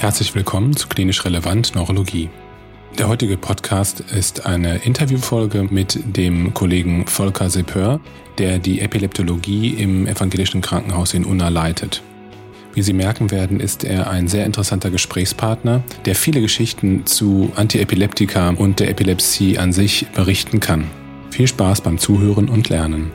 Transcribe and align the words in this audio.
Herzlich 0.00 0.34
willkommen 0.34 0.74
zu 0.74 0.88
Klinisch 0.88 1.26
Relevant 1.26 1.74
Neurologie. 1.74 2.30
Der 2.98 3.06
heutige 3.06 3.36
Podcast 3.36 4.00
ist 4.00 4.46
eine 4.46 4.78
Interviewfolge 4.78 5.66
mit 5.70 6.16
dem 6.16 6.54
Kollegen 6.54 7.06
Volker 7.06 7.50
Sepeur, 7.50 8.00
der 8.38 8.58
die 8.58 8.80
Epileptologie 8.80 9.74
im 9.74 10.06
evangelischen 10.06 10.62
Krankenhaus 10.62 11.12
in 11.12 11.26
Unna 11.26 11.50
leitet. 11.50 12.02
Wie 12.72 12.80
Sie 12.80 12.94
merken 12.94 13.30
werden, 13.30 13.60
ist 13.60 13.84
er 13.84 14.08
ein 14.08 14.26
sehr 14.26 14.46
interessanter 14.46 14.90
Gesprächspartner, 14.90 15.82
der 16.06 16.14
viele 16.14 16.40
Geschichten 16.40 17.04
zu 17.04 17.52
Antiepileptika 17.54 18.54
und 18.56 18.80
der 18.80 18.88
Epilepsie 18.88 19.58
an 19.58 19.74
sich 19.74 20.06
berichten 20.14 20.60
kann. 20.60 20.86
Viel 21.30 21.46
Spaß 21.46 21.82
beim 21.82 21.98
Zuhören 21.98 22.48
und 22.48 22.70
Lernen. 22.70 23.12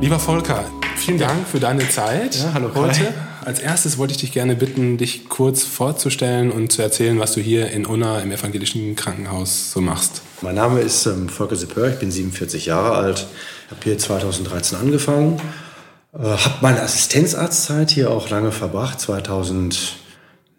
Lieber 0.00 0.18
Volker, 0.18 0.64
vielen 0.96 1.18
Dank 1.18 1.46
für 1.46 1.60
deine 1.60 1.88
Zeit 1.88 2.36
ja, 2.36 2.54
hallo 2.54 2.70
heute. 2.74 3.12
Als 3.44 3.58
erstes 3.58 3.98
wollte 3.98 4.12
ich 4.12 4.18
dich 4.18 4.32
gerne 4.32 4.56
bitten, 4.56 4.96
dich 4.96 5.28
kurz 5.28 5.62
vorzustellen 5.62 6.50
und 6.50 6.72
zu 6.72 6.80
erzählen, 6.82 7.18
was 7.18 7.32
du 7.32 7.40
hier 7.40 7.70
in 7.70 7.84
Unna 7.84 8.20
im 8.20 8.32
evangelischen 8.32 8.96
Krankenhaus 8.96 9.72
so 9.72 9.80
machst. 9.80 10.22
Mein 10.40 10.54
Name 10.54 10.80
ist 10.80 11.06
ähm, 11.06 11.28
Volker 11.28 11.56
Sepör, 11.56 11.88
ich 11.88 11.98
bin 11.98 12.10
47 12.10 12.66
Jahre 12.66 12.96
alt, 12.96 13.26
habe 13.70 13.80
hier 13.84 13.98
2013 13.98 14.78
angefangen, 14.78 15.40
äh, 16.14 16.18
habe 16.18 16.54
meine 16.62 16.80
Assistenzarztzeit 16.80 17.90
hier 17.90 18.10
auch 18.10 18.30
lange 18.30 18.52
verbracht. 18.52 19.00
2000 19.00 20.00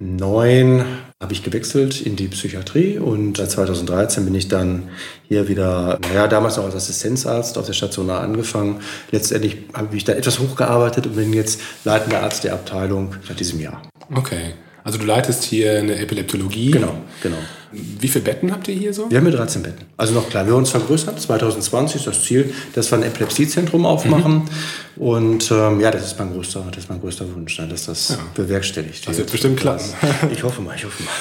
2009 0.01 1.10
habe 1.21 1.33
ich 1.33 1.43
gewechselt 1.43 2.01
in 2.01 2.15
die 2.15 2.27
Psychiatrie 2.27 2.97
und 2.97 3.37
seit 3.37 3.51
2013 3.51 4.25
bin 4.25 4.33
ich 4.33 4.47
dann 4.47 4.89
hier 5.27 5.47
wieder, 5.47 5.99
naja, 6.01 6.27
damals 6.27 6.57
noch 6.57 6.65
als 6.65 6.75
Assistenzarzt 6.75 7.59
auf 7.59 7.67
der 7.67 7.73
Station 7.73 8.09
A 8.09 8.19
angefangen. 8.19 8.81
Letztendlich 9.11 9.57
habe 9.73 9.95
ich 9.95 10.03
da 10.03 10.13
etwas 10.13 10.39
hochgearbeitet 10.39 11.05
und 11.05 11.15
bin 11.15 11.31
jetzt 11.31 11.61
leitender 11.85 12.23
Arzt 12.23 12.43
der 12.43 12.53
Abteilung 12.53 13.15
seit 13.27 13.39
diesem 13.39 13.59
Jahr. 13.59 13.83
Okay. 14.13 14.53
Also 14.83 14.97
du 14.97 15.05
leitest 15.05 15.43
hier 15.43 15.79
eine 15.79 15.95
Epileptologie. 15.97 16.71
Genau, 16.71 16.95
genau. 17.21 17.37
Wie 17.71 18.07
viele 18.07 18.25
Betten 18.25 18.51
habt 18.51 18.67
ihr 18.67 18.75
hier 18.75 18.93
so? 18.93 19.09
Wir 19.09 19.17
haben 19.17 19.27
hier 19.27 19.37
13 19.37 19.63
Betten. 19.63 19.85
Also 19.95 20.13
noch 20.13 20.29
klar, 20.29 20.45
wir 20.45 20.53
haben 20.53 20.59
uns 20.59 20.71
vergrößert. 20.71 21.19
2020 21.19 22.01
ist 22.01 22.07
das 22.07 22.23
Ziel, 22.23 22.53
dass 22.73 22.91
wir 22.91 22.97
ein 22.97 23.03
Epilepsiezentrum 23.03 23.85
aufmachen. 23.85 24.49
Mhm. 24.97 25.01
Und 25.01 25.51
ähm, 25.51 25.79
ja, 25.79 25.89
das 25.91 26.05
ist 26.05 26.19
mein 26.19 26.33
größter, 26.33 26.65
das 26.69 26.83
ist 26.83 26.89
mein 26.89 26.99
größter 26.99 27.33
Wunsch, 27.33 27.57
ne, 27.59 27.67
dass 27.67 27.85
das 27.85 28.09
ja. 28.09 28.17
bewerkstelligt 28.35 29.05
wird. 29.05 29.09
Das 29.09 29.17
wird 29.17 29.31
bestimmt 29.31 29.59
klappen. 29.59 29.85
Ich 30.31 30.43
hoffe 30.43 30.61
mal, 30.61 30.75
ich 30.75 30.83
hoffe 30.83 31.03
mal. 31.03 31.11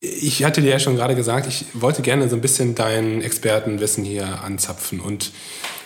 Ich 0.00 0.44
hatte 0.44 0.62
dir 0.62 0.70
ja 0.70 0.78
schon 0.78 0.96
gerade 0.96 1.14
gesagt, 1.14 1.46
ich 1.46 1.66
wollte 1.74 2.00
gerne 2.00 2.28
so 2.28 2.34
ein 2.34 2.40
bisschen 2.40 2.74
dein 2.74 3.20
Expertenwissen 3.20 4.02
hier 4.02 4.42
anzapfen. 4.42 4.98
Und 4.98 5.30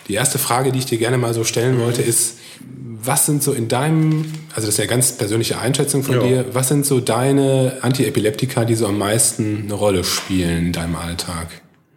die 0.06 0.14
erste 0.14 0.38
Frage, 0.38 0.70
die 0.70 0.78
ich 0.78 0.86
dir 0.86 0.98
gerne 0.98 1.18
mal 1.18 1.34
so 1.34 1.42
stellen 1.42 1.80
wollte, 1.80 2.00
ist, 2.02 2.38
was 2.60 3.26
sind 3.26 3.42
so 3.42 3.52
in 3.52 3.68
deinem, 3.68 4.24
also 4.54 4.66
das 4.66 4.74
ist 4.74 4.78
ja 4.78 4.86
ganz 4.86 5.12
persönliche 5.12 5.58
Einschätzung 5.58 6.04
von 6.04 6.14
ja. 6.16 6.22
dir, 6.22 6.54
was 6.54 6.68
sind 6.68 6.86
so 6.86 7.00
deine 7.00 7.78
Antiepileptika, 7.82 8.64
die 8.64 8.76
so 8.76 8.86
am 8.86 8.98
meisten 8.98 9.64
eine 9.64 9.74
Rolle 9.74 10.04
spielen 10.04 10.66
in 10.66 10.72
deinem 10.72 10.94
Alltag? 10.94 11.48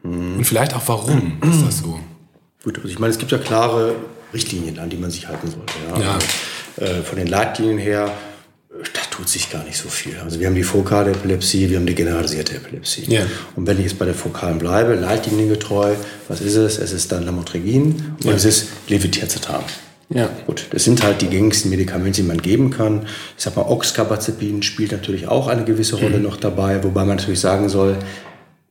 Mhm. 0.04 0.38
Und 0.38 0.46
vielleicht 0.46 0.74
auch 0.74 0.84
warum 0.88 1.38
ist 1.44 1.66
das 1.66 1.80
so? 1.80 2.00
Gut, 2.64 2.78
also 2.78 2.88
ich 2.88 3.00
meine, 3.00 3.12
es 3.12 3.20
gibt 3.20 3.32
ja 3.32 3.38
klare 3.38 3.96
Richtlinien, 4.34 4.80
an 4.80 4.90
die 4.90 4.98
man 4.98 5.12
sich 5.12 5.28
halten 5.28 5.50
sollte. 5.50 5.74
Ja? 5.92 6.02
ja. 6.02 6.14
Also, 6.14 7.00
äh, 7.00 7.04
von 7.04 7.18
den 7.18 7.28
Leitlinien 7.28 7.78
her, 7.78 8.12
da 8.94 9.02
tut 9.10 9.30
sich 9.30 9.50
gar 9.50 9.64
nicht 9.64 9.78
so 9.78 9.90
viel. 9.90 10.18
Also 10.24 10.40
wir 10.40 10.48
haben 10.48 10.56
die 10.56 10.64
fokale 10.64 11.12
Epilepsie, 11.12 11.70
wir 11.70 11.78
haben 11.78 11.86
die 11.86 11.96
generalisierte 11.96 12.56
Epilepsie. 12.56 13.06
Ja. 13.08 13.22
Und 13.56 13.68
wenn 13.68 13.78
ich 13.78 13.86
jetzt 13.86 14.00
bei 14.00 14.06
der 14.06 14.14
fokalen 14.14 14.60
bleibe, 14.60 14.96
leitliniengetreu, 14.96 15.96
was 16.28 16.42
ist 16.42 16.56
es? 16.56 16.78
Es 16.78 16.92
ist 16.92 17.12
dann 17.12 17.24
Lamotrigin 17.26 18.16
und 18.24 18.26
ja. 18.26 18.34
es 18.34 18.46
ist 18.46 18.68
Levetiracetam. 18.88 19.64
Ja. 20.10 20.30
Gut, 20.46 20.68
das 20.70 20.86
sind 20.86 21.04
halt 21.04 21.22
die 21.22 21.28
gängigsten 21.28 21.70
Medikamente, 21.70 22.22
die 22.22 22.28
man 22.28 22.42
geben 22.42 22.70
kann. 22.70 23.08
Ich 23.38 23.44
sag 23.44 23.56
mal, 23.56 23.64
Oxcarbazepin 23.64 24.64
spielt 24.64 24.94
natürlich 24.94 25.28
auch 25.28 25.48
eine 25.48 25.66
gewisse 25.66 25.98
Rolle 25.98 26.18
mhm. 26.18 26.24
noch 26.24 26.38
dabei, 26.38 26.84
wobei 26.84 27.04
man 27.04 27.18
natürlich 27.18 27.42
sagen 27.42 27.68
soll, 27.68 27.98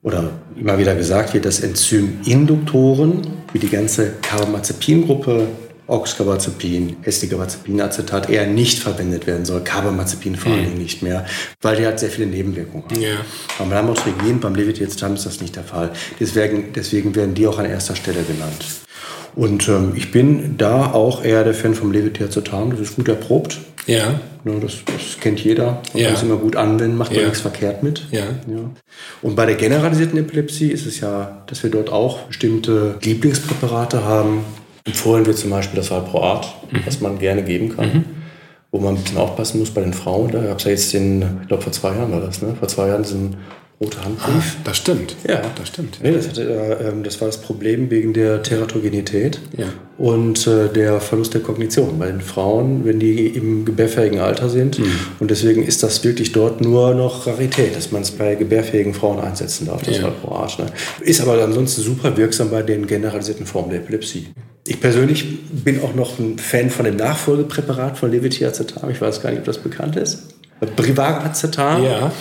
oder 0.03 0.31
immer 0.57 0.79
wieder 0.79 0.95
gesagt 0.95 1.35
wird, 1.35 1.45
dass 1.45 1.61
Enzyminduktoren, 1.61 3.27
wie 3.53 3.59
die 3.59 3.69
ganze 3.69 4.13
Carbamazepin-Gruppe, 4.23 5.49
Oxcarbazepin, 5.87 6.97
Estigarbazepinacetat 7.03 8.29
eher 8.29 8.47
nicht 8.47 8.79
verwendet 8.79 9.27
werden 9.27 9.45
soll, 9.45 9.63
Carbamazepin 9.63 10.37
vor 10.37 10.53
allem 10.53 10.73
mhm. 10.73 10.79
nicht 10.79 11.03
mehr, 11.03 11.27
weil 11.61 11.77
die 11.77 11.87
hat 11.87 12.01
sehr 12.01 12.11
viele 12.11 12.27
Nebenwirkungen. 12.27 12.85
Ja. 13.01 13.17
Beim 13.59 13.71
Lamotrigin, 13.71 14.41
beim 14.41 14.55
Levetiracetam 14.55 15.15
ist 15.15 15.27
das 15.27 15.41
nicht 15.41 15.55
der 15.55 15.65
Fall. 15.65 15.93
Deswegen, 16.19 16.73
deswegen 16.75 17.15
werden 17.15 17.35
die 17.35 17.47
auch 17.47 17.59
an 17.59 17.67
erster 17.67 17.95
Stelle 17.95 18.23
genannt. 18.23 18.65
Und 19.37 19.69
ähm, 19.69 19.93
ich 19.95 20.11
bin 20.11 20.57
da 20.57 20.93
auch 20.93 21.23
eher 21.23 21.45
der 21.45 21.55
Fan 21.55 21.75
vom 21.75 21.93
Levetiracetam. 21.93 22.71
Das 22.71 22.81
ist 22.81 22.97
gut 22.97 23.09
erprobt. 23.09 23.59
Ja. 23.87 24.19
ja 24.45 24.53
das, 24.61 24.79
das, 24.87 25.21
kennt 25.21 25.45
jeder. 25.45 25.83
Man 25.93 26.03
ja. 26.03 26.07
kann 26.07 26.17
es 26.17 26.23
immer 26.23 26.37
gut 26.37 26.57
anwenden, 26.57 26.97
macht 26.97 27.13
ja. 27.13 27.19
man 27.19 27.27
nichts 27.27 27.43
verkehrt 27.43 27.83
mit. 27.83 28.03
Ja. 28.11 28.23
ja. 28.23 28.71
Und 29.21 29.37
bei 29.37 29.45
der 29.45 29.57
generalisierten 29.57 30.19
Epilepsie 30.19 30.71
ist 30.71 30.87
es 30.87 31.01
ja, 31.01 31.43
dass 31.47 31.63
wir 31.63 31.71
dort 31.71 31.91
auch 31.91 32.23
bestimmte 32.23 32.99
Lieblingspräparate 33.03 34.05
haben. 34.05 34.45
Empfohlen 34.87 35.27
wird 35.27 35.37
zum 35.37 35.51
Beispiel 35.51 35.77
das 35.77 35.91
Valproat, 35.91 36.47
mhm. 36.71 36.81
was 36.87 37.01
man 37.01 37.19
gerne 37.19 37.43
geben 37.43 37.77
kann. 37.77 37.87
Mhm. 37.87 38.05
Wo 38.73 38.79
man 38.81 38.95
ein 38.95 39.03
bisschen 39.03 39.19
aufpassen 39.19 39.61
muss 39.61 39.71
bei 39.71 39.81
den 39.81 39.95
Frauen. 39.95 40.31
Da 40.33 40.43
gab 40.43 40.59
es 40.59 40.65
ja 40.65 40.71
jetzt 40.71 40.93
den, 40.93 41.23
ich 41.43 41.49
glaube 41.49 41.63
vor 41.63 41.73
zwei 41.73 41.95
Jahren 41.95 42.13
war 42.13 42.21
das, 42.21 42.43
ne? 42.43 42.55
Vor 42.59 42.69
zwei 42.69 42.89
Jahren 42.89 43.03
diesen 43.03 43.37
rote 43.81 44.03
Handbrief. 44.03 44.57
Ah, 44.59 44.63
das 44.65 44.77
stimmt. 44.79 45.17
Ja, 45.29 45.43
das 45.55 45.69
stimmt. 45.69 45.99
Nee, 46.03 46.13
das, 46.13 46.29
hatte, 46.29 46.43
äh, 46.43 47.03
das 47.03 47.21
war 47.21 47.29
das 47.29 47.41
Problem 47.41 47.91
wegen 47.91 48.13
der 48.15 48.43
Teratogenität 48.43 49.39
ja. 49.57 49.67
und 49.99 50.47
äh, 50.47 50.69
der 50.69 51.01
Verlust 51.01 51.35
der 51.35 51.43
Kognition 51.43 51.99
bei 51.99 52.07
den 52.07 52.23
Frauen, 52.23 52.85
wenn 52.85 52.99
die 52.99 53.27
im 53.27 53.65
gebärfähigen 53.65 54.19
Alter 54.21 54.49
sind. 54.49 54.79
Mhm. 54.79 54.93
Und 55.21 55.31
deswegen 55.31 55.63
ist 55.63 55.83
das 55.83 56.03
wirklich 56.05 56.33
dort 56.33 56.61
nur 56.63 56.95
noch 56.95 57.27
Rarität, 57.27 57.77
dass 57.77 57.93
man 57.93 58.03
es 58.03 58.11
bei 58.11 58.35
gebärfähigen 58.35 58.95
Frauen 58.95 59.21
einsetzen 59.21 59.67
darf, 59.67 59.83
das 59.83 59.99
ja. 59.99 60.05
Valproat. 60.05 60.59
Ne? 60.59 60.67
Ist 61.01 61.21
aber 61.21 61.43
ansonsten 61.43 61.83
super 61.83 62.17
wirksam 62.17 62.51
bei 62.51 62.63
den 62.63 62.87
generalisierten 62.87 63.45
Formen 63.45 63.71
der 63.71 63.81
Epilepsie. 63.81 64.29
Ich 64.69 64.81
persönlich 64.81 65.25
bin 65.51 65.81
auch 65.81 65.95
noch 65.95 66.19
ein 66.19 66.39
Fan 66.39 66.71
von 66.71 66.85
dem 66.85 66.97
Nachfolgepräparat 66.97 67.99
von 67.99 68.11
Levetiracetam. 68.11 68.91
Ich 68.91 69.01
weiß 69.01 69.23
gar 69.23 69.31
nicht, 69.31 69.41
ob 69.41 69.45
das 69.45 69.59
bekannt 69.59 69.97
ist. 69.97 70.35
Brivaracetam. 70.75 71.85
Ja. 71.85 72.13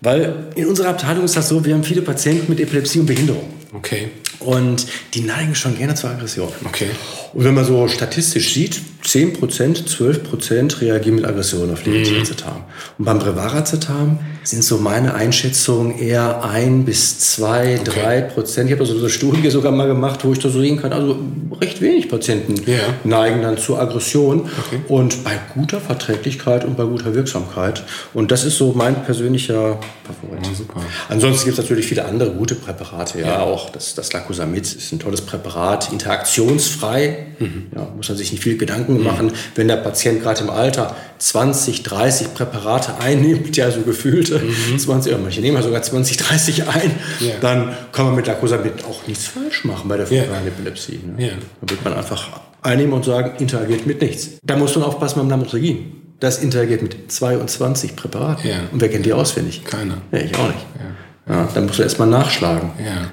Weil 0.00 0.46
in 0.54 0.66
unserer 0.66 0.90
Abteilung 0.90 1.24
ist 1.24 1.36
das 1.36 1.48
so, 1.48 1.64
wir 1.64 1.74
haben 1.74 1.82
viele 1.82 2.02
Patienten 2.02 2.46
mit 2.48 2.60
Epilepsie 2.60 3.00
und 3.00 3.06
Behinderung. 3.06 3.48
Okay. 3.74 4.08
Und 4.40 4.86
die 5.14 5.22
neigen 5.22 5.54
schon 5.54 5.76
gerne 5.76 5.94
zur 5.94 6.10
Aggression. 6.10 6.52
Okay. 6.64 6.90
Und 7.34 7.44
wenn 7.44 7.54
man 7.54 7.64
so 7.64 7.88
statistisch 7.88 8.54
sieht, 8.54 8.80
10%, 9.04 9.86
12% 9.86 10.80
reagieren 10.80 11.16
mit 11.16 11.24
Aggression 11.24 11.72
auf 11.72 11.84
Levetiracetam. 11.84 12.56
Mhm. 12.56 12.62
Und 12.98 13.04
beim 13.04 13.18
Brevaracetam 13.18 14.18
sind 14.42 14.64
so 14.64 14.78
meine 14.78 15.14
Einschätzungen 15.14 15.98
eher 15.98 16.44
1 16.44 16.84
bis 16.84 17.18
2, 17.34 17.80
okay. 17.80 18.00
3 18.00 18.20
Prozent. 18.22 18.68
Ich 18.68 18.72
habe 18.72 18.82
also 18.82 18.94
so 18.94 19.00
eine 19.00 19.10
Studie 19.10 19.48
sogar 19.50 19.72
mal 19.72 19.86
gemacht, 19.86 20.24
wo 20.24 20.32
ich 20.32 20.38
da 20.40 20.48
so 20.48 20.60
sehen 20.60 20.80
kann, 20.80 20.92
also 20.92 21.18
recht 21.60 21.80
wenig 21.80 22.08
Patienten 22.08 22.54
yeah. 22.66 22.94
neigen 23.04 23.42
dann 23.42 23.56
zur 23.56 23.80
Aggression. 23.80 24.40
Okay. 24.40 24.80
Und 24.88 25.24
bei 25.24 25.38
guter 25.54 25.80
Verträglichkeit 25.80 26.64
und 26.64 26.76
bei 26.76 26.84
guter 26.84 27.14
Wirksamkeit. 27.14 27.84
Und 28.14 28.30
das 28.30 28.44
ist 28.44 28.58
so 28.58 28.72
mein 28.74 29.04
persönlicher 29.04 29.78
Favorit. 30.04 30.46
Ja, 30.46 30.54
super. 30.54 30.80
Ansonsten 31.08 31.44
gibt 31.44 31.58
es 31.58 31.64
natürlich 31.64 31.86
viele 31.86 32.04
andere 32.04 32.30
gute 32.30 32.56
Präparate. 32.56 33.20
Ja, 33.20 33.26
ja. 33.26 33.40
auch 33.40 33.70
das, 33.70 33.94
das 33.94 34.10
Lacosamid 34.28 34.64
ist 34.64 34.92
ein 34.92 34.98
tolles 34.98 35.22
Präparat, 35.22 35.90
interaktionsfrei. 35.90 37.26
Mhm. 37.38 37.66
Ja, 37.74 37.88
muss 37.96 38.08
man 38.08 38.18
sich 38.18 38.30
nicht 38.30 38.42
viel 38.42 38.58
Gedanken 38.58 38.98
mhm. 38.98 39.04
machen, 39.04 39.32
wenn 39.54 39.68
der 39.68 39.76
Patient 39.76 40.22
gerade 40.22 40.42
im 40.42 40.50
Alter 40.50 40.94
20, 41.18 41.82
30 41.82 42.34
Präparate 42.34 42.94
einnimmt, 43.00 43.56
ja 43.56 43.70
so 43.70 43.80
gefühlt 43.80 44.30
mhm. 44.30 44.78
20, 44.78 45.12
oder 45.12 45.22
manche 45.22 45.40
nehmen 45.40 45.62
sogar 45.62 45.82
20, 45.82 46.18
30 46.18 46.68
ein, 46.68 46.90
ja. 47.20 47.34
dann 47.40 47.74
kann 47.92 48.06
man 48.06 48.16
mit 48.16 48.26
Lacosamid 48.26 48.84
auch 48.84 49.06
nichts 49.06 49.26
falsch 49.26 49.64
machen 49.64 49.88
bei 49.88 49.96
der 49.96 50.06
fokalen 50.06 50.28
ja. 50.28 50.48
Epilepsie. 50.48 51.00
Ne? 51.04 51.26
Ja. 51.26 51.32
Da 51.62 51.70
wird 51.70 51.84
man 51.84 51.94
einfach 51.94 52.40
einnehmen 52.60 52.92
und 52.92 53.04
sagen, 53.04 53.32
interagiert 53.38 53.86
mit 53.86 54.02
nichts. 54.02 54.32
Da 54.42 54.56
muss 54.56 54.74
man 54.76 54.84
aufpassen 54.84 55.20
beim 55.20 55.30
Lamotrigin. 55.30 55.92
Das 56.20 56.42
interagiert 56.42 56.82
mit 56.82 57.10
22 57.10 57.94
Präparaten. 57.94 58.50
Ja. 58.50 58.56
Und 58.72 58.80
wer 58.80 58.88
kennt 58.88 59.06
die 59.06 59.12
auswendig? 59.12 59.64
Keiner. 59.64 59.98
Ja, 60.10 60.18
ich 60.18 60.34
auch 60.34 60.48
nicht. 60.48 60.66
Ja. 60.78 61.34
Ja, 61.34 61.48
dann 61.54 61.66
musst 61.66 61.78
du 61.78 61.82
erstmal 61.82 62.08
nachschlagen. 62.08 62.70
Ja. 62.82 63.10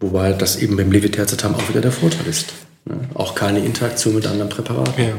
Wobei 0.00 0.32
das 0.32 0.56
eben 0.56 0.76
beim 0.76 0.90
Levetiracetam 0.90 1.54
auch 1.54 1.68
wieder 1.68 1.82
der 1.82 1.92
Vorteil 1.92 2.26
ist. 2.26 2.54
Ne? 2.86 2.98
Auch 3.14 3.34
keine 3.34 3.60
Interaktion 3.60 4.14
mit 4.14 4.26
anderen 4.26 4.48
Präparaten. 4.48 5.04
Ja. 5.04 5.14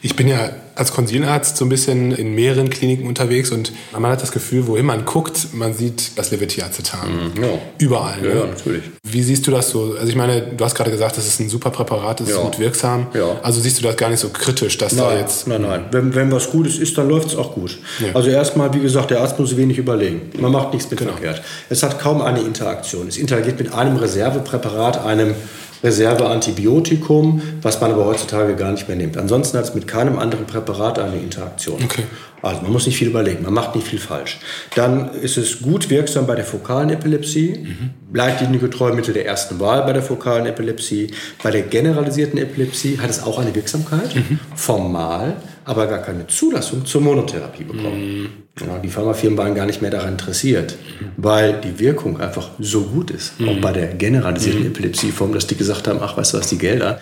Ich 0.00 0.16
bin 0.16 0.28
ja 0.28 0.50
als 0.74 0.92
Konsilarzt 0.92 1.56
so 1.56 1.64
ein 1.64 1.68
bisschen 1.68 2.12
in 2.12 2.34
mehreren 2.34 2.70
Kliniken 2.70 3.06
unterwegs 3.06 3.50
und 3.50 3.72
man 3.92 4.10
hat 4.10 4.22
das 4.22 4.32
Gefühl, 4.32 4.66
wohin 4.66 4.86
man 4.86 5.04
guckt, 5.04 5.48
man 5.52 5.74
sieht 5.74 6.16
das 6.16 6.30
Levetiracetam. 6.30 7.32
Mhm, 7.34 7.42
ja. 7.42 7.48
Überall. 7.78 8.18
Ja, 8.22 8.34
ne? 8.34 8.46
natürlich. 8.46 8.82
Wie 9.02 9.22
siehst 9.22 9.46
du 9.46 9.50
das 9.50 9.70
so? 9.70 9.94
Also 9.98 10.08
ich 10.08 10.16
meine, 10.16 10.42
du 10.42 10.64
hast 10.64 10.74
gerade 10.74 10.90
gesagt, 10.90 11.16
das 11.16 11.26
ist 11.26 11.40
ein 11.40 11.48
super 11.48 11.70
Präparat, 11.70 12.20
das 12.20 12.30
ja. 12.30 12.36
ist 12.36 12.42
gut 12.42 12.58
wirksam. 12.58 13.06
Ja. 13.14 13.36
Also 13.42 13.60
siehst 13.60 13.78
du 13.78 13.82
das 13.82 13.96
gar 13.96 14.08
nicht 14.08 14.20
so 14.20 14.30
kritisch, 14.30 14.78
dass 14.78 14.92
nein, 14.92 15.04
da 15.04 15.18
jetzt... 15.18 15.46
Nein, 15.46 15.62
nein. 15.62 15.84
Wenn, 15.90 16.14
wenn 16.14 16.32
was 16.32 16.50
Gutes 16.50 16.78
ist, 16.78 16.96
dann 16.96 17.08
läuft 17.08 17.28
es 17.28 17.36
auch 17.36 17.54
gut. 17.54 17.78
Ja. 17.98 18.14
Also 18.14 18.30
erstmal, 18.30 18.72
wie 18.74 18.80
gesagt, 18.80 19.10
der 19.10 19.20
Arzt 19.20 19.38
muss 19.38 19.56
wenig 19.56 19.78
überlegen. 19.78 20.30
Man 20.38 20.52
macht 20.52 20.72
nichts 20.72 20.90
mit 20.90 20.98
genau. 20.98 21.12
verkehrt. 21.12 21.42
Es 21.68 21.82
hat 21.82 21.98
kaum 22.00 22.22
eine 22.22 22.40
Interaktion. 22.40 23.08
Es 23.08 23.16
interagiert 23.16 23.58
mit 23.58 23.72
einem 23.72 23.96
Reservepräparat, 23.96 25.04
einem 25.04 25.34
Reserveantibiotikum, 25.82 27.42
was 27.60 27.80
man 27.80 27.92
aber 27.92 28.04
heutzutage 28.06 28.54
gar 28.56 28.72
nicht 28.72 28.88
mehr 28.88 28.96
nimmt. 28.96 29.16
Ansonsten 29.16 29.58
hat 29.58 29.64
es 29.64 29.74
mit 29.74 29.88
keinem 29.88 30.18
anderen 30.18 30.46
Präparat 30.46 30.98
eine 30.98 31.16
Interaktion. 31.16 31.82
Okay. 31.82 32.04
Also 32.42 32.62
man 32.62 32.72
muss 32.72 32.86
nicht 32.86 32.96
viel 32.96 33.08
überlegen, 33.08 33.44
man 33.44 33.54
macht 33.54 33.76
nicht 33.76 33.86
viel 33.86 34.00
falsch. 34.00 34.40
Dann 34.74 35.14
ist 35.14 35.36
es 35.36 35.62
gut 35.62 35.90
wirksam 35.90 36.26
bei 36.26 36.34
der 36.34 36.44
fokalen 36.44 36.90
Epilepsie, 36.90 37.56
mhm. 37.58 37.90
leitliniengetreu 38.12 38.92
Mittel 38.92 39.14
der 39.14 39.26
ersten 39.26 39.60
Wahl 39.60 39.82
bei 39.82 39.92
der 39.92 40.02
fokalen 40.02 40.46
Epilepsie. 40.46 41.12
Bei 41.42 41.52
der 41.52 41.62
generalisierten 41.62 42.38
Epilepsie 42.38 42.98
hat 42.98 43.10
es 43.10 43.22
auch 43.22 43.38
eine 43.38 43.54
Wirksamkeit, 43.54 44.14
mhm. 44.16 44.40
formal, 44.56 45.36
aber 45.64 45.86
gar 45.86 46.00
keine 46.00 46.26
Zulassung 46.26 46.84
zur 46.84 47.00
Monotherapie 47.00 47.64
bekommen. 47.64 48.22
Mhm. 48.22 48.28
Ja, 48.60 48.78
die 48.78 48.88
Pharmafirmen 48.88 49.38
waren 49.38 49.54
gar 49.54 49.66
nicht 49.66 49.80
mehr 49.80 49.90
daran 49.90 50.12
interessiert, 50.12 50.76
weil 51.16 51.60
die 51.60 51.78
Wirkung 51.78 52.20
einfach 52.20 52.50
so 52.58 52.82
gut 52.82 53.10
ist, 53.10 53.34
auch 53.40 53.54
mhm. 53.54 53.60
bei 53.60 53.72
der 53.72 53.88
generalisierten 53.88 54.62
mhm. 54.62 54.68
Epilepsieform, 54.68 55.32
dass 55.32 55.46
die 55.46 55.56
gesagt 55.56 55.88
haben, 55.88 56.00
ach, 56.02 56.16
weißt 56.16 56.34
du 56.34 56.38
was, 56.38 56.48
die 56.48 56.58
Gelder, 56.58 57.00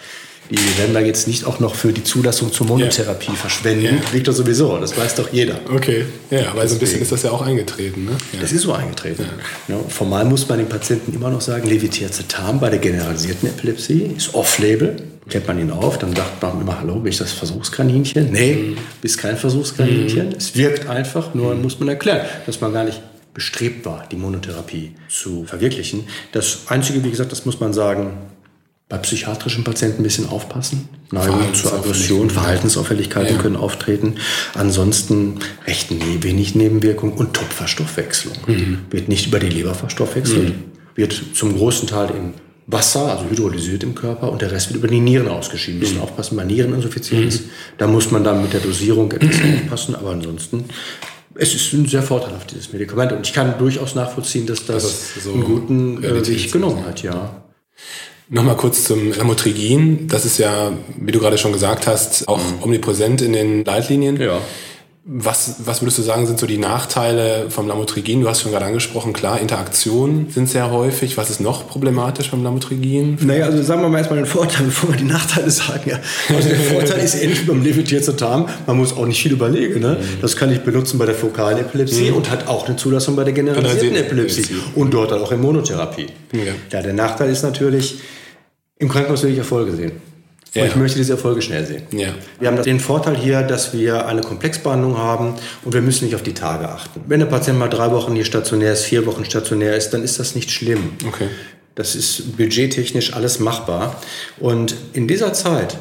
die 0.51 0.79
werden 0.79 0.95
da 0.95 1.01
jetzt 1.01 1.29
nicht 1.29 1.45
auch 1.45 1.61
noch 1.61 1.75
für 1.75 1.93
die 1.93 2.03
Zulassung 2.03 2.53
zur 2.53 2.67
Monotherapie 2.67 3.29
ja. 3.29 3.35
verschwenden. 3.35 3.85
Ja. 3.85 3.93
Liegt 4.13 4.27
doch 4.27 4.33
sowieso, 4.33 4.79
das 4.79 4.97
weiß 4.97 5.15
doch 5.15 5.33
jeder. 5.33 5.61
Okay, 5.73 6.07
ja, 6.31 6.51
aber 6.51 6.67
so 6.67 6.75
ein 6.75 6.81
bisschen 6.81 7.01
ist 7.01 7.13
das 7.13 7.23
ja 7.23 7.31
auch 7.31 7.43
eingetreten. 7.43 8.05
Ne? 8.05 8.13
Ja. 8.33 8.41
Das 8.41 8.51
ist 8.51 8.63
so 8.63 8.73
eingetreten. 8.73 9.27
Ja. 9.69 9.79
formal 9.89 10.25
muss 10.25 10.49
man 10.49 10.59
den 10.59 10.69
Patienten 10.69 11.15
immer 11.15 11.31
noch 11.31 11.41
sagen, 11.41 11.69
Levetiracetam 11.69 12.59
bei 12.59 12.69
der 12.69 12.81
generalisierten 12.81 13.49
Epilepsie 13.49 14.13
ist 14.17 14.35
off-label. 14.35 14.97
Kennt 15.31 15.47
man 15.47 15.59
ihn 15.59 15.71
auf, 15.71 15.99
dann 15.99 16.15
sagt 16.15 16.43
man 16.43 16.61
immer, 16.61 16.81
hallo, 16.81 16.97
bin 16.97 17.13
ich 17.13 17.19
das 17.19 17.33
Versuchskaninchen? 17.33 18.33
Nee, 18.33 18.55
mhm. 18.55 18.77
bist 19.01 19.19
kein 19.19 19.37
Versuchskaninchen. 19.37 20.31
Mhm. 20.31 20.35
Es 20.37 20.57
wirkt 20.57 20.89
einfach, 20.89 21.35
nur 21.35 21.55
mhm. 21.55 21.63
muss 21.63 21.79
man 21.79 21.89
erklären, 21.89 22.27
dass 22.47 22.61
man 22.61 22.73
gar 22.73 22.85
nicht 22.85 23.01
bestrebt 23.33 23.87
war, 23.87 24.05
die 24.11 24.17
Monotherapie 24.17 24.93
zu 25.09 25.45
verwirklichen. 25.45 26.05
Das 26.33 26.63
Einzige, 26.67 27.03
wie 27.05 27.11
gesagt, 27.11 27.31
das 27.31 27.47
muss 27.47 27.61
man 27.61 27.73
sagen, 27.73 28.19
bei 28.91 28.99
psychiatrischen 28.99 29.63
Patienten 29.63 30.01
ein 30.01 30.03
bisschen 30.03 30.29
aufpassen. 30.29 30.89
Neigung 31.13 31.55
zur 31.55 31.73
Aggression, 31.75 32.29
Verhaltensauffälligkeiten 32.29 33.37
ja. 33.37 33.41
können 33.41 33.57
auftreten. 33.57 34.17
Ansonsten 34.55 35.39
recht 35.65 35.93
ne 35.93 36.23
wenig 36.23 36.57
Nebenwirkung 36.57 37.13
und 37.13 37.35
Top-Verstoffwechslung. 37.35 38.35
Mhm. 38.49 38.79
Wird 38.91 39.09
nicht 39.09 39.29
über 39.29 39.39
die 39.39 39.49
Leber 39.49 39.75
verstoffwechselt, 39.75 40.49
mhm. 40.49 40.65
wird 40.97 41.19
zum 41.35 41.57
großen 41.57 41.87
Teil 41.87 42.11
in 42.11 42.35
Wasser, 42.73 43.11
also 43.11 43.29
hydrolysiert 43.29 43.83
im 43.83 43.95
Körper 43.95 44.31
und 44.31 44.43
der 44.43 44.53
Rest 44.53 44.69
wird 44.69 44.79
über 44.79 44.89
die 44.89 45.01
Nieren 45.01 45.29
ausgeschieden. 45.29 45.81
Bisschen 45.81 45.97
mhm. 45.97 46.05
aufpassen 46.05 46.37
bei 46.37 46.45
Niereninsuffizienz. 46.45 47.41
Mhm. 47.41 47.51
Da 47.79 47.87
muss 47.87 48.11
man 48.11 48.25
dann 48.25 48.43
mit 48.43 48.53
der 48.53 48.61
Dosierung 48.61 49.11
etwas 49.13 49.37
aufpassen, 49.63 49.95
aber 49.95 50.11
ansonsten 50.11 50.65
es 51.35 51.55
ist 51.55 51.73
ein 51.73 51.87
sehr 51.87 52.03
vorteilhaft, 52.03 52.51
dieses 52.51 52.73
Medikament. 52.73 53.13
Und 53.13 53.27
ich 53.27 53.33
kann 53.33 53.57
durchaus 53.59 53.95
nachvollziehen, 53.95 54.47
dass 54.47 54.67
das, 54.67 54.83
das 55.15 55.25
so 55.25 55.33
einen 55.33 55.45
guten 55.45 56.03
äh, 56.03 56.27
Weg 56.27 56.53
genommen 56.53 56.85
hat, 56.85 57.03
ja. 57.03 57.45
Nochmal 58.29 58.57
kurz 58.57 58.85
zum 58.85 59.13
Lamotrigin. 59.13 60.07
Das 60.07 60.25
ist 60.25 60.39
ja, 60.39 60.73
wie 60.97 61.13
du 61.13 61.19
gerade 61.19 61.39
schon 61.39 61.53
gesagt 61.53 61.87
hast, 61.87 62.29
auch 62.29 62.39
mhm. 62.39 62.63
omnipräsent 62.63 63.23
in 63.23 63.33
den 63.33 63.65
Leitlinien. 63.65 64.21
Ja. 64.21 64.41
Was, 65.13 65.57
was 65.65 65.83
würdest 65.83 65.99
du 65.99 66.03
sagen, 66.03 66.25
sind 66.29 66.39
so 66.39 66.47
die 66.47 66.57
Nachteile 66.57 67.51
vom 67.51 67.67
Lamotrigin? 67.67 68.21
Du 68.21 68.29
hast 68.29 68.43
schon 68.43 68.53
gerade 68.53 68.67
angesprochen, 68.67 69.13
klar, 69.13 69.41
Interaktionen 69.41 70.31
sind 70.31 70.49
sehr 70.49 70.71
häufig. 70.71 71.17
Was 71.17 71.31
ist 71.31 71.41
noch 71.41 71.67
problematisch 71.67 72.31
beim 72.31 72.45
Lamotrigin? 72.45 73.19
Naja, 73.21 73.47
also 73.47 73.61
sagen 73.61 73.83
wir 73.83 73.89
mal 73.89 73.99
erstmal 73.99 74.21
den 74.21 74.27
Vorteil, 74.27 74.67
bevor 74.67 74.91
wir 74.91 74.97
die 74.97 75.05
Nachteile 75.05 75.51
sagen. 75.51 75.91
Ja. 75.91 75.99
Also 76.29 76.49
der 76.49 76.61
Vorteil 76.61 77.01
ist 77.01 77.17
ähnlich 77.17 77.43
wie 77.43 77.47
beim 77.47 77.61
Levetiracetam, 77.61 78.49
man 78.69 78.77
muss 78.77 78.97
auch 78.97 79.05
nicht 79.05 79.21
viel 79.21 79.33
überlegen. 79.33 79.81
Ne? 79.81 79.99
Mhm. 80.01 80.21
Das 80.21 80.37
kann 80.37 80.53
ich 80.53 80.61
benutzen 80.61 80.97
bei 80.97 81.07
der 81.07 81.17
fokalen 81.17 81.59
Epilepsie 81.59 82.13
mhm. 82.13 82.19
und 82.19 82.31
hat 82.31 82.47
auch 82.47 82.69
eine 82.69 82.77
Zulassung 82.77 83.17
bei 83.17 83.25
der 83.25 83.33
generalisierten 83.33 83.97
Epilepsie. 83.97 84.47
Und 84.77 84.95
dort 84.95 85.13
auch 85.13 85.33
in 85.33 85.41
Monotherapie. 85.41 86.07
Ja. 86.33 86.53
ja, 86.71 86.83
der 86.83 86.93
Nachteil 86.93 87.31
ist 87.31 87.43
natürlich, 87.43 87.99
im 88.79 88.89
Krankenhaus 88.89 89.25
will 89.25 89.33
ich 89.33 89.39
Erfolge 89.39 89.73
sehen. 89.73 90.10
Ja. 90.53 90.63
Und 90.63 90.69
ich 90.69 90.77
möchte 90.77 90.99
diese 90.99 91.13
Erfolge 91.13 91.43
schnell 91.43 91.65
sehen. 91.65 91.83
Ja. 91.93 92.09
Wir 92.41 92.49
haben 92.49 92.63
den 92.63 92.81
Vorteil 92.81 93.17
hier, 93.17 93.43
dass 93.43 93.73
wir 93.73 94.07
eine 94.07 94.21
Komplexbehandlung 94.21 94.99
haben 94.99 95.35
und 95.65 95.75
wir 95.75 95.81
müssen 95.81 96.05
nicht 96.07 96.15
auf 96.15 96.23
die 96.23 96.35
Tage 96.35 96.69
achten. 96.69 97.03
Wenn 97.07 97.21
der 97.21 97.27
Patient 97.27 97.59
mal 97.59 97.69
drei 97.69 97.91
Wochen 97.93 98.15
hier 98.15 98.25
stationär 98.25 98.73
ist, 98.73 98.83
vier 98.83 99.07
Wochen 99.07 99.25
stationär 99.25 99.77
ist, 99.77 99.91
dann 99.91 100.03
ist 100.03 100.19
das 100.19 100.35
nicht 100.35 100.51
schlimm. 100.51 100.95
Okay. 101.07 101.29
Das 101.77 101.95
ist 101.95 102.37
budgettechnisch 102.37 103.15
alles 103.15 103.39
machbar. 103.39 104.01
Und 104.41 104.75
in 104.93 105.07
dieser 105.07 105.33
Zeit 105.33 105.79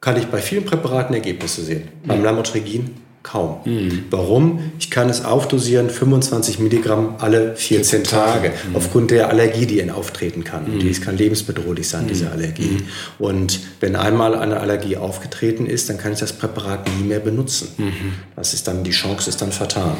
kann 0.00 0.16
ich 0.16 0.26
bei 0.26 0.42
vielen 0.42 0.64
Präparaten 0.64 1.14
Ergebnisse 1.14 1.62
sehen. 1.62 1.88
Beim 2.04 2.22
Lamotrigin 2.24 2.96
Kaum. 3.22 3.60
Mhm. 3.64 4.04
Warum? 4.10 4.72
Ich 4.78 4.90
kann 4.90 5.10
es 5.10 5.24
aufdosieren, 5.24 5.90
25 5.90 6.60
Milligramm 6.60 7.16
alle 7.18 7.56
14 7.56 8.04
Tage, 8.04 8.50
mhm. 8.50 8.76
aufgrund 8.76 9.10
der 9.10 9.28
Allergie, 9.28 9.66
die 9.66 9.80
in 9.80 9.90
auftreten 9.90 10.44
kann. 10.44 10.74
Mhm. 10.74 10.78
Die 10.78 10.92
kann 10.92 11.16
lebensbedrohlich 11.16 11.88
sein, 11.88 12.06
diese 12.08 12.26
mhm. 12.26 12.32
Allergie. 12.32 12.70
Mhm. 12.70 12.86
Und 13.18 13.60
wenn 13.80 13.96
einmal 13.96 14.34
eine 14.34 14.60
Allergie 14.60 14.96
aufgetreten 14.96 15.66
ist, 15.66 15.90
dann 15.90 15.98
kann 15.98 16.12
ich 16.12 16.20
das 16.20 16.32
Präparat 16.32 16.88
nie 16.96 17.04
mehr 17.04 17.20
benutzen. 17.20 17.68
Mhm. 17.76 18.14
Das 18.36 18.54
ist 18.54 18.66
dann, 18.68 18.84
die 18.84 18.92
Chance 18.92 19.28
ist 19.28 19.42
dann 19.42 19.52
vertan. 19.52 19.96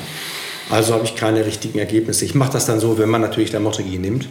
Also 0.70 0.94
habe 0.94 1.05
ich 1.05 1.17
keine 1.17 1.44
richtigen 1.44 1.79
Ergebnisse. 1.79 2.25
Ich 2.25 2.35
mache 2.35 2.53
das 2.53 2.67
dann 2.67 2.79
so, 2.81 2.99
wenn 2.99 3.09
man 3.09 3.20
natürlich 3.20 3.53
Lamotrigin 3.53 4.00
nimmt, 4.00 4.29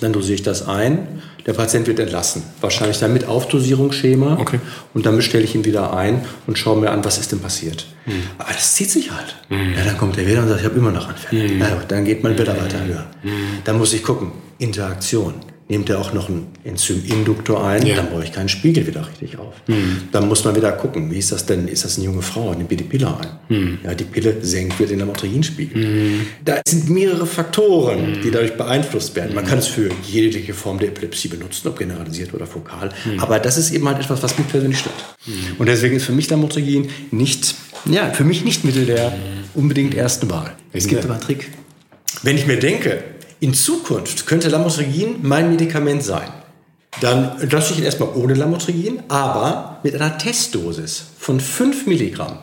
dann 0.00 0.12
dosiere 0.12 0.34
ich 0.34 0.42
das 0.42 0.66
ein. 0.66 1.22
Der 1.46 1.52
Patient 1.52 1.86
wird 1.86 1.98
entlassen. 1.98 2.42
Wahrscheinlich 2.60 2.98
dann 2.98 3.12
mit 3.12 3.26
Aufdosierungsschema. 3.26 4.38
Okay. 4.40 4.60
Und 4.94 5.04
dann 5.04 5.16
bestelle 5.16 5.44
ich 5.44 5.54
ihn 5.54 5.64
wieder 5.64 5.94
ein 5.94 6.24
und 6.46 6.58
schaue 6.58 6.80
mir 6.80 6.90
an, 6.90 7.04
was 7.04 7.18
ist 7.18 7.32
denn 7.32 7.40
passiert. 7.40 7.86
Mhm. 8.06 8.12
Aber 8.38 8.52
das 8.52 8.74
zieht 8.74 8.90
sich 8.90 9.10
halt. 9.10 9.36
Mhm. 9.50 9.74
Ja, 9.76 9.84
dann 9.84 9.98
kommt 9.98 10.16
er 10.16 10.26
wieder 10.26 10.42
und 10.42 10.48
sagt, 10.48 10.60
ich 10.60 10.66
habe 10.66 10.78
immer 10.78 10.90
noch 10.90 11.08
Anfälle. 11.08 11.48
Mhm. 11.48 11.60
Ja, 11.60 11.82
dann 11.86 12.04
geht 12.04 12.22
man 12.22 12.38
wieder 12.38 12.56
weiter 12.60 12.84
höher. 12.84 13.06
Mhm. 13.22 13.58
Dann 13.64 13.78
muss 13.78 13.92
ich 13.92 14.02
gucken. 14.02 14.32
Interaktion 14.58 15.34
nimmt 15.68 15.88
er 15.88 15.98
auch 15.98 16.12
noch 16.12 16.28
einen 16.28 16.48
Enzyminduktor 16.62 17.66
ein, 17.66 17.86
ja. 17.86 17.96
dann 17.96 18.10
baue 18.10 18.22
ich 18.22 18.32
keinen 18.32 18.50
Spiegel 18.50 18.86
wieder 18.86 19.08
richtig 19.08 19.38
auf. 19.38 19.54
Mhm. 19.66 20.02
Dann 20.12 20.28
muss 20.28 20.44
man 20.44 20.54
wieder 20.54 20.70
gucken, 20.72 21.10
wie 21.10 21.18
ist 21.18 21.32
das 21.32 21.46
denn? 21.46 21.68
Ist 21.68 21.84
das 21.84 21.96
eine 21.96 22.04
junge 22.04 22.20
Frau? 22.20 22.52
Nimmt 22.52 22.70
ihr 22.70 22.76
die 22.76 22.84
Pille 22.84 23.06
ein? 23.06 23.28
Mhm. 23.48 23.78
Ja, 23.82 23.94
die 23.94 24.04
Pille 24.04 24.36
senkt 24.42 24.78
wieder 24.78 24.90
den 24.90 24.98
Lamotriegenspiegel. 24.98 25.82
Mhm. 25.82 26.26
Da 26.44 26.60
sind 26.68 26.90
mehrere 26.90 27.26
Faktoren, 27.26 28.18
die 28.22 28.30
dadurch 28.30 28.56
beeinflusst 28.56 29.16
werden. 29.16 29.34
Man 29.34 29.46
kann 29.46 29.58
es 29.58 29.66
für 29.66 29.90
jegliche 30.06 30.52
Form 30.52 30.78
der 30.78 30.88
Epilepsie 30.88 31.28
benutzen, 31.28 31.68
ob 31.68 31.78
generalisiert 31.78 32.34
oder 32.34 32.46
fokal. 32.46 32.90
Aber 33.18 33.38
das 33.38 33.56
ist 33.56 33.70
eben 33.70 33.88
halt 33.88 33.98
etwas, 34.00 34.22
was 34.22 34.36
mich 34.36 34.48
persönlich 34.48 34.78
stört. 34.78 35.16
Und 35.58 35.66
deswegen 35.66 35.96
ist 35.96 36.04
für 36.04 36.12
mich 36.12 36.28
Lamotrigin 36.28 36.90
nicht, 37.10 37.54
ja, 37.86 38.10
für 38.12 38.24
mich 38.24 38.44
nicht 38.44 38.64
Mittel 38.64 38.84
der 38.84 39.16
unbedingt 39.54 39.94
ersten 39.94 40.30
Wahl. 40.30 40.54
Es 40.72 40.86
gibt 40.86 41.04
aber 41.04 41.14
einen 41.14 41.22
Trick. 41.22 41.50
Wenn 42.22 42.36
ich 42.36 42.46
mir 42.46 42.58
denke, 42.58 43.02
in 43.44 43.52
Zukunft 43.52 44.26
könnte 44.26 44.48
Lamotrigin 44.48 45.16
mein 45.20 45.50
Medikament 45.50 46.02
sein. 46.02 46.28
Dann 47.02 47.32
lasse 47.50 47.74
ich 47.74 47.78
ihn 47.78 47.84
erstmal 47.84 48.08
ohne 48.14 48.32
Lamotrigin, 48.32 49.02
aber 49.08 49.80
mit 49.82 49.94
einer 49.94 50.16
Testdosis 50.16 51.04
von 51.18 51.40
5 51.40 51.86
Milligramm. 51.86 52.38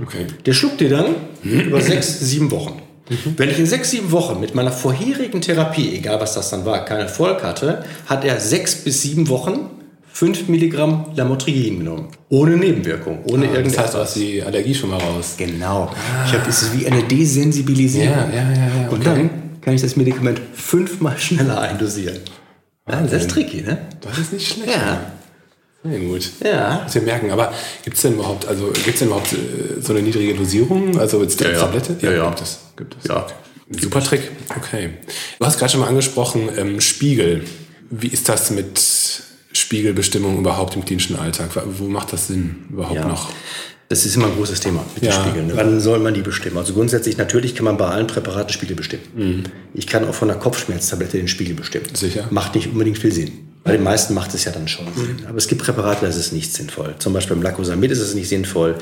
Okay. 0.00 0.26
Der 0.46 0.54
schluckt 0.54 0.80
dir 0.80 0.88
dann 0.88 1.14
über 1.42 1.78
6, 1.78 2.20
7 2.20 2.50
Wochen. 2.50 2.80
Mhm. 3.10 3.34
Wenn 3.36 3.50
ich 3.50 3.58
in 3.58 3.66
6, 3.66 3.90
7 3.90 4.12
Wochen 4.12 4.40
mit 4.40 4.54
meiner 4.54 4.72
vorherigen 4.72 5.42
Therapie, 5.42 5.94
egal 5.94 6.20
was 6.20 6.32
das 6.32 6.48
dann 6.48 6.64
war, 6.64 6.86
keinen 6.86 7.00
Erfolg 7.00 7.42
hatte, 7.42 7.84
hat 8.06 8.24
er 8.24 8.40
6 8.40 8.76
bis 8.76 9.02
7 9.02 9.28
Wochen 9.28 9.68
5 10.10 10.48
Milligramm 10.48 11.10
Lamotrigin 11.14 11.80
genommen. 11.80 12.08
Ohne 12.30 12.56
Nebenwirkung, 12.56 13.18
ohne 13.24 13.46
ah, 13.46 13.56
irgendetwas. 13.56 13.74
Das 13.74 13.84
heißt, 13.84 13.94
du 13.94 13.98
hast 13.98 14.16
die 14.16 14.42
Allergie 14.42 14.74
schon 14.74 14.88
mal 14.88 15.00
raus. 15.00 15.34
Genau. 15.36 15.90
Ah. 15.92 16.24
Ich 16.26 16.32
habe, 16.32 16.48
es 16.48 16.62
ist 16.62 16.78
wie 16.78 16.86
eine 16.86 17.02
Desensibilisierung. 17.02 18.16
Ja, 18.16 18.28
ja, 18.30 18.50
ja. 18.50 18.56
ja 18.56 18.86
okay. 18.86 18.94
Und 18.94 19.06
dann 19.06 19.30
kann 19.66 19.74
ich 19.74 19.82
das 19.82 19.96
Medikament 19.96 20.40
fünfmal 20.54 21.18
schneller 21.18 21.60
eindosieren. 21.60 22.20
Ja, 22.88 23.00
das 23.00 23.24
ist 23.24 23.30
tricky, 23.32 23.62
ne? 23.62 23.78
Das 24.00 24.16
ist 24.16 24.32
nicht 24.32 24.46
schlecht. 24.46 24.70
Ja. 24.70 25.10
Sehr 25.82 25.98
gut. 25.98 26.30
Ja. 26.44 26.82
Was 26.84 26.94
wir 26.94 27.02
merken. 27.02 27.32
Aber 27.32 27.52
gibt 27.82 27.96
es 27.96 28.02
denn 28.02 28.14
überhaupt, 28.14 28.46
also 28.46 28.70
gibt 28.84 29.00
denn 29.00 29.08
überhaupt 29.08 29.32
äh, 29.32 29.80
so 29.80 29.92
eine 29.92 30.02
niedrige 30.02 30.34
Dosierung? 30.34 30.96
Also 30.96 31.20
jetzt 31.20 31.40
ja, 31.40 31.50
Tablette? 31.58 31.96
Ja, 32.00 32.12
ja. 32.12 32.28
Gibt 32.28 32.42
es. 32.42 32.58
Gibt 32.76 32.96
es. 33.02 33.08
Ja. 33.08 33.26
Super 33.70 34.04
Trick. 34.04 34.30
Okay. 34.56 34.90
Du 35.40 35.44
hast 35.44 35.58
gerade 35.58 35.72
schon 35.72 35.80
mal 35.80 35.88
angesprochen, 35.88 36.48
ähm, 36.56 36.80
Spiegel. 36.80 37.42
Wie 37.90 38.06
ist 38.06 38.28
das 38.28 38.52
mit 38.52 38.80
Spiegelbestimmung 39.50 40.38
überhaupt 40.38 40.76
im 40.76 40.84
klinischen 40.84 41.18
Alltag? 41.18 41.50
Wo 41.76 41.88
macht 41.88 42.12
das 42.12 42.28
Sinn 42.28 42.66
überhaupt 42.70 42.94
ja. 42.94 43.08
noch? 43.08 43.30
Das 43.88 44.04
ist 44.04 44.16
immer 44.16 44.26
ein 44.26 44.34
großes 44.34 44.60
Thema 44.60 44.84
mit 44.94 45.04
ja. 45.04 45.12
den 45.12 45.22
Spiegeln. 45.22 45.46
Ne? 45.46 45.52
Wann 45.56 45.80
soll 45.80 46.00
man 46.00 46.12
die 46.12 46.22
bestimmen? 46.22 46.58
Also 46.58 46.74
grundsätzlich, 46.74 47.16
natürlich 47.18 47.54
kann 47.54 47.64
man 47.64 47.76
bei 47.76 47.86
allen 47.86 48.06
Präparaten 48.06 48.52
Spiegel 48.52 48.74
bestimmen. 48.74 49.04
Mhm. 49.14 49.44
Ich 49.74 49.86
kann 49.86 50.06
auch 50.08 50.14
von 50.14 50.30
einer 50.30 50.40
Kopfschmerztablette 50.40 51.18
den 51.18 51.28
Spiegel 51.28 51.54
bestimmen. 51.54 51.86
Sicher. 51.94 52.26
Macht 52.30 52.56
nicht 52.56 52.68
unbedingt 52.68 52.98
viel 52.98 53.12
Sinn. 53.12 53.32
Bei 53.62 53.72
den 53.72 53.82
meisten 53.82 54.14
macht 54.14 54.32
es 54.34 54.44
ja 54.44 54.52
dann 54.52 54.68
schon 54.68 54.86
Sinn. 54.94 55.16
Mhm. 55.20 55.26
Aber 55.26 55.38
es 55.38 55.46
gibt 55.46 55.62
Präparate, 55.62 56.02
da 56.02 56.06
ist 56.08 56.16
es 56.16 56.32
nicht 56.32 56.52
sinnvoll. 56.52 56.94
Zum 56.98 57.12
Beispiel 57.12 57.36
beim 57.36 57.42
Lacosamid 57.42 57.90
ist 57.90 58.00
es 58.00 58.14
nicht 58.14 58.28
sinnvoll. 58.28 58.76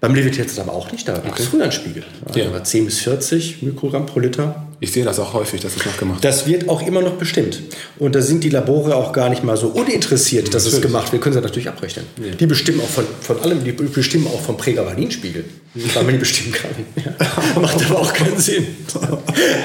Beim 0.00 0.14
Levitiracetam 0.14 0.68
aber 0.68 0.78
auch 0.78 0.90
nicht. 0.90 1.06
Da 1.06 1.18
gab 1.18 1.38
es 1.38 1.46
früher 1.46 1.64
einen 1.64 1.72
Spiegel. 1.72 2.04
Ja. 2.34 2.44
Da 2.44 2.52
war 2.52 2.64
10 2.64 2.86
bis 2.86 3.00
40 3.00 3.62
Mikrogramm 3.62 4.06
pro 4.06 4.20
Liter. 4.20 4.66
Ich 4.82 4.92
sehe 4.92 5.04
das 5.04 5.18
auch 5.18 5.34
häufig, 5.34 5.60
dass 5.60 5.76
es 5.76 5.84
noch 5.84 5.96
gemacht 5.98 6.22
wird. 6.22 6.24
Das 6.24 6.46
wird 6.46 6.68
auch 6.70 6.86
immer 6.86 7.02
noch 7.02 7.12
bestimmt. 7.12 7.60
Und 7.98 8.14
da 8.14 8.22
sind 8.22 8.42
die 8.42 8.48
Labore 8.48 8.96
auch 8.96 9.12
gar 9.12 9.28
nicht 9.28 9.44
mal 9.44 9.56
so 9.56 9.68
uninteressiert, 9.68 10.54
dass 10.54 10.64
natürlich. 10.64 10.84
es 10.84 10.90
gemacht 10.90 11.12
wird. 11.12 11.22
Können 11.22 11.34
sie 11.34 11.40
natürlich 11.42 11.68
abrechnen. 11.68 12.06
Ja. 12.18 12.34
Die 12.34 12.46
bestimmen 12.46 12.80
auch 12.80 12.88
von, 12.88 13.04
von 13.20 13.40
allem, 13.42 13.62
die 13.62 13.72
bestimmen 13.72 14.26
auch 14.26 14.40
vom 14.40 14.56
Prägavalinspiegel. 14.56 15.44
Weil 15.72 16.02
man 16.02 16.14
die 16.14 16.18
bestimmen 16.18 16.52
kann. 16.52 16.70
Ja. 16.96 17.14
macht 17.60 17.84
aber 17.84 18.00
auch 18.00 18.12
keinen 18.12 18.38
Sinn. 18.38 18.66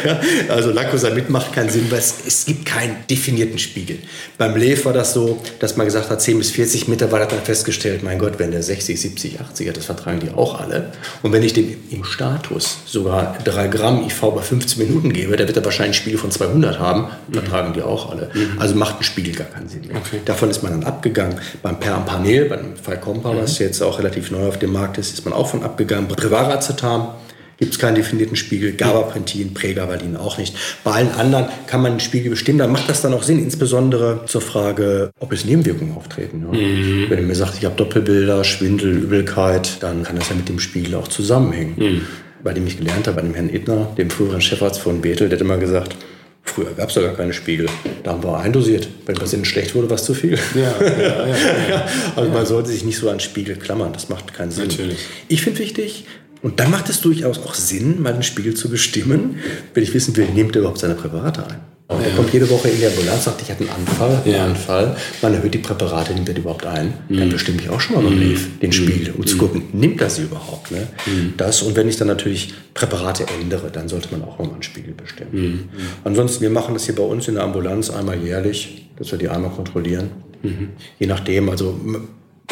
ja. 0.05 0.19
Also 0.49 0.69
Lacosamid 0.69 1.31
macht 1.31 1.51
keinen 1.53 1.69
Sinn, 1.69 1.87
weil 1.89 1.97
es, 1.97 2.13
es 2.27 2.45
gibt 2.45 2.63
keinen 2.65 2.95
definierten 3.09 3.57
Spiegel. 3.57 3.97
Beim 4.37 4.55
Lev 4.55 4.85
war 4.85 4.93
das 4.93 5.13
so, 5.13 5.41
dass 5.59 5.77
man 5.77 5.87
gesagt 5.87 6.11
hat, 6.11 6.21
10 6.21 6.37
bis 6.37 6.51
40 6.51 6.87
Meter 6.89 7.11
war 7.11 7.19
das 7.19 7.29
dann 7.29 7.41
festgestellt, 7.41 8.03
mein 8.03 8.19
Gott, 8.19 8.37
wenn 8.37 8.51
der 8.51 8.61
60, 8.61 9.01
70, 9.01 9.39
80 9.39 9.69
hat, 9.69 9.77
das 9.77 9.85
vertragen 9.85 10.19
die 10.19 10.29
auch 10.29 10.59
alle. 10.59 10.91
Und 11.23 11.31
wenn 11.31 11.41
ich 11.41 11.53
dem 11.53 11.75
im 11.89 12.03
Status 12.03 12.77
sogar 12.85 13.39
3 13.43 13.67
Gramm 13.69 14.05
IV 14.05 14.21
bei 14.35 14.41
15 14.41 14.87
Minuten 14.87 15.04
gebe, 15.13 15.35
der 15.35 15.47
wird 15.47 15.57
er 15.57 15.65
wahrscheinlich 15.65 15.97
ein 15.97 16.01
Spiegel 16.01 16.19
von 16.19 16.31
200 16.31 16.79
haben, 16.79 17.07
vertragen 17.31 17.73
die 17.73 17.81
auch 17.81 18.11
alle. 18.11 18.29
Mhm. 18.33 18.59
Also 18.59 18.75
macht 18.75 18.99
ein 18.99 19.03
Spiegel 19.03 19.33
gar 19.33 19.47
keinen 19.47 19.67
Sinn 19.67 19.87
mehr. 19.87 19.97
Okay. 19.97 20.21
Davon 20.25 20.49
ist 20.49 20.63
man 20.63 20.71
dann 20.71 20.83
abgegangen. 20.83 21.39
Beim 21.61 21.79
Panel, 21.79 22.45
beim 22.45 22.75
Falcompa, 22.81 23.33
mhm. 23.33 23.37
was 23.37 23.59
jetzt 23.59 23.81
auch 23.81 23.99
relativ 23.99 24.31
neu 24.31 24.47
auf 24.47 24.59
dem 24.59 24.71
Markt 24.73 24.97
ist, 24.97 25.13
ist 25.13 25.25
man 25.25 25.33
auch 25.33 25.49
von 25.49 25.63
abgegangen. 25.63 26.07
Prevaracetam 26.07 27.09
gibt 27.57 27.73
es 27.73 27.79
keinen 27.79 27.95
definierten 27.95 28.35
Spiegel, 28.35 28.73
Gabapentin, 28.73 29.53
Prägabalin 29.53 30.17
auch 30.17 30.37
nicht. 30.37 30.55
Bei 30.83 30.91
allen 30.91 31.11
anderen 31.11 31.47
kann 31.67 31.81
man 31.81 31.93
einen 31.93 31.99
Spiegel 31.99 32.29
bestimmen, 32.29 32.59
da 32.59 32.67
macht 32.67 32.89
das 32.89 33.01
dann 33.01 33.13
auch 33.13 33.23
Sinn, 33.23 33.39
insbesondere 33.39 34.21
zur 34.25 34.41
Frage, 34.41 35.11
ob 35.19 35.31
es 35.31 35.45
Nebenwirkungen 35.45 35.95
auftreten. 35.95 36.45
Ja. 36.51 36.57
Mhm. 36.57 37.09
Wenn 37.09 37.19
ihr 37.19 37.25
mir 37.25 37.35
sagt, 37.35 37.57
ich 37.57 37.65
habe 37.65 37.75
Doppelbilder, 37.75 38.43
Schwindel, 38.43 38.91
Übelkeit, 38.97 39.77
dann 39.81 40.03
kann 40.03 40.17
das 40.17 40.29
ja 40.29 40.35
mit 40.35 40.49
dem 40.49 40.59
Spiegel 40.59 40.95
auch 40.95 41.07
zusammenhängen. 41.07 41.75
Mhm. 41.77 42.01
Bei 42.45 42.53
dem 42.53 42.67
ich 42.67 42.77
gelernt 42.77 43.07
habe, 43.07 43.15
bei 43.15 43.21
dem 43.23 43.33
Herrn 43.33 43.49
Idner, 43.49 43.91
dem 43.97 44.11
früheren 44.11 44.39
Chefarzt 44.39 44.79
von 44.79 45.01
Bethel, 45.01 45.29
der 45.29 45.39
hat 45.39 45.41
immer 45.41 45.57
gesagt, 45.57 45.95
Früher 46.43 46.75
gab 46.77 46.89
es 46.89 46.95
ja 46.95 47.01
gar 47.01 47.15
keine 47.15 47.33
Spiegel. 47.33 47.67
Da 48.03 48.11
haben 48.11 48.23
wir 48.23 48.37
eindosiert. 48.37 48.87
Wenn 49.07 49.19
was 49.19 49.33
innen 49.33 49.45
schlecht 49.45 49.73
wurde, 49.73 49.89
war 49.89 49.95
es 49.95 50.03
zu 50.03 50.13
viel. 50.13 50.37
Ja, 50.53 50.75
ja, 50.79 51.01
ja, 51.01 51.69
ja. 51.69 51.87
Also 52.15 52.29
man 52.29 52.45
sollte 52.45 52.69
sich 52.69 52.85
nicht 52.85 52.99
so 52.99 53.09
an 53.09 53.19
Spiegel 53.19 53.55
klammern. 53.55 53.93
Das 53.93 54.09
macht 54.09 54.31
keinen 54.31 54.51
Sinn. 54.51 54.67
Natürlich. 54.67 54.99
Ich 55.27 55.41
finde 55.41 55.57
wichtig, 55.57 56.05
und 56.43 56.59
dann 56.59 56.69
macht 56.69 56.87
es 56.89 57.01
durchaus 57.01 57.39
auch 57.39 57.55
Sinn, 57.55 57.99
mal 57.99 58.13
den 58.13 58.21
Spiegel 58.21 58.53
zu 58.53 58.69
bestimmen, 58.69 59.39
wenn 59.73 59.81
ich 59.81 59.95
wissen 59.95 60.15
will, 60.15 60.27
nimmt 60.27 60.55
er 60.55 60.59
überhaupt 60.59 60.77
seine 60.77 60.93
Präparate 60.93 61.47
ein. 61.47 61.61
Er 61.87 62.15
kommt 62.15 62.33
jede 62.33 62.49
Woche 62.49 62.69
in 62.69 62.79
die 62.79 62.85
Ambulanz, 62.87 63.25
sagt, 63.25 63.43
ich 63.43 63.51
hatte 63.51 63.61
einen 63.61 63.69
Anfall, 63.69 64.21
einen 64.25 64.33
ja. 64.33 64.45
Anfall. 64.45 64.97
Man 65.21 65.35
erhöht 65.35 65.53
die 65.53 65.59
Präparate, 65.59 66.13
nimmt 66.13 66.27
er 66.27 66.33
die 66.33 66.41
überhaupt 66.41 66.65
ein? 66.65 66.93
Mhm. 67.07 67.17
Dann 67.17 67.29
bestimme 67.29 67.59
ich 67.61 67.69
auch 67.69 67.79
schon 67.79 67.95
mal 67.95 68.03
beim 68.03 68.17
mhm. 68.17 68.59
Den 68.59 68.71
Spiegel, 68.71 69.13
um 69.13 69.21
mhm. 69.21 69.27
zu 69.27 69.37
gucken, 69.37 69.63
nimmt 69.71 70.01
er 70.01 70.09
sie 70.09 70.23
überhaupt? 70.23 70.71
Ne? 70.71 70.87
Mhm. 71.05 71.35
Das, 71.37 71.61
und 71.61 71.75
wenn 71.75 71.87
ich 71.87 71.97
dann 71.97 72.07
natürlich 72.07 72.55
Präparate 72.73 73.25
ändere, 73.39 73.69
dann 73.69 73.87
sollte 73.87 74.09
man 74.11 74.23
auch 74.23 74.39
mal 74.39 74.49
einen 74.49 74.63
Spiegel 74.63 74.95
bestimmen. 74.95 75.29
Mhm. 75.31 75.69
Ansonsten, 76.03 76.41
wir 76.41 76.49
machen 76.49 76.73
das 76.73 76.85
hier 76.85 76.95
bei 76.95 77.03
uns 77.03 77.27
in 77.27 77.35
der 77.35 77.43
Ambulanz 77.43 77.91
einmal 77.91 78.17
jährlich, 78.17 78.87
dass 78.97 79.11
wir 79.11 79.19
die 79.19 79.29
einmal 79.29 79.51
kontrollieren. 79.51 80.09
Mhm. 80.41 80.69
Je 80.97 81.05
nachdem, 81.05 81.49
also 81.49 81.79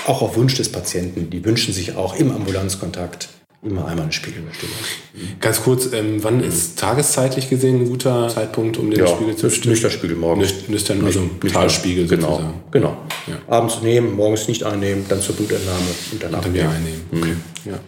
auch 0.05 0.21
auf 0.21 0.35
Wunsch 0.37 0.55
des 0.55 0.71
Patienten. 0.71 1.29
Die 1.29 1.43
wünschen 1.43 1.73
sich 1.73 1.95
auch 1.95 2.15
im 2.15 2.31
Ambulanzkontakt 2.31 3.29
immer 3.63 3.87
einmal 3.87 4.03
eine 4.03 4.11
Spiegelbestimmung. 4.11 4.75
Ganz 5.39 5.63
kurz, 5.63 5.91
ähm, 5.93 6.23
wann 6.23 6.37
mhm. 6.37 6.43
ist 6.43 6.77
tageszeitlich 6.79 7.49
gesehen 7.49 7.81
ein 7.81 7.87
guter 7.87 8.27
Zeitpunkt, 8.29 8.77
um 8.77 8.89
den 8.89 8.99
ja, 8.99 9.07
Spiegel 9.07 9.35
zu 9.35 9.47
bestimmen? 9.47 9.71
Nicht 9.73 9.83
der 9.83 9.89
Spiegel 9.89 10.17
morgens. 10.17 10.53
Nüchtern, 10.67 11.03
also 11.05 11.29
Talspiegel 11.51 12.07
genau, 12.07 12.31
sozusagen. 12.31 12.63
Genau. 12.71 12.97
Ja. 13.27 13.37
Abends 13.47 13.81
nehmen, 13.81 14.15
morgens 14.15 14.47
nicht 14.47 14.63
einnehmen, 14.63 15.05
dann 15.07 15.21
zur 15.21 15.35
Blutentnahme 15.35 15.79
und 16.11 16.23
dann, 16.23 16.33
und 16.33 16.45
dann 16.45 16.53
wieder 16.53 16.69
einnehmen. 16.69 17.01
Okay. 17.11 17.35
Mhm. 17.65 17.71
Ja. 17.71 17.79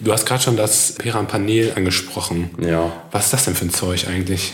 Du 0.00 0.12
hast 0.12 0.26
gerade 0.26 0.42
schon 0.42 0.56
das 0.56 0.92
Perampanel 0.92 1.72
angesprochen. 1.74 2.50
Ja. 2.60 2.92
Was 3.10 3.26
ist 3.26 3.32
das 3.32 3.44
denn 3.46 3.54
für 3.54 3.64
ein 3.64 3.70
Zeug 3.70 4.06
eigentlich? 4.08 4.52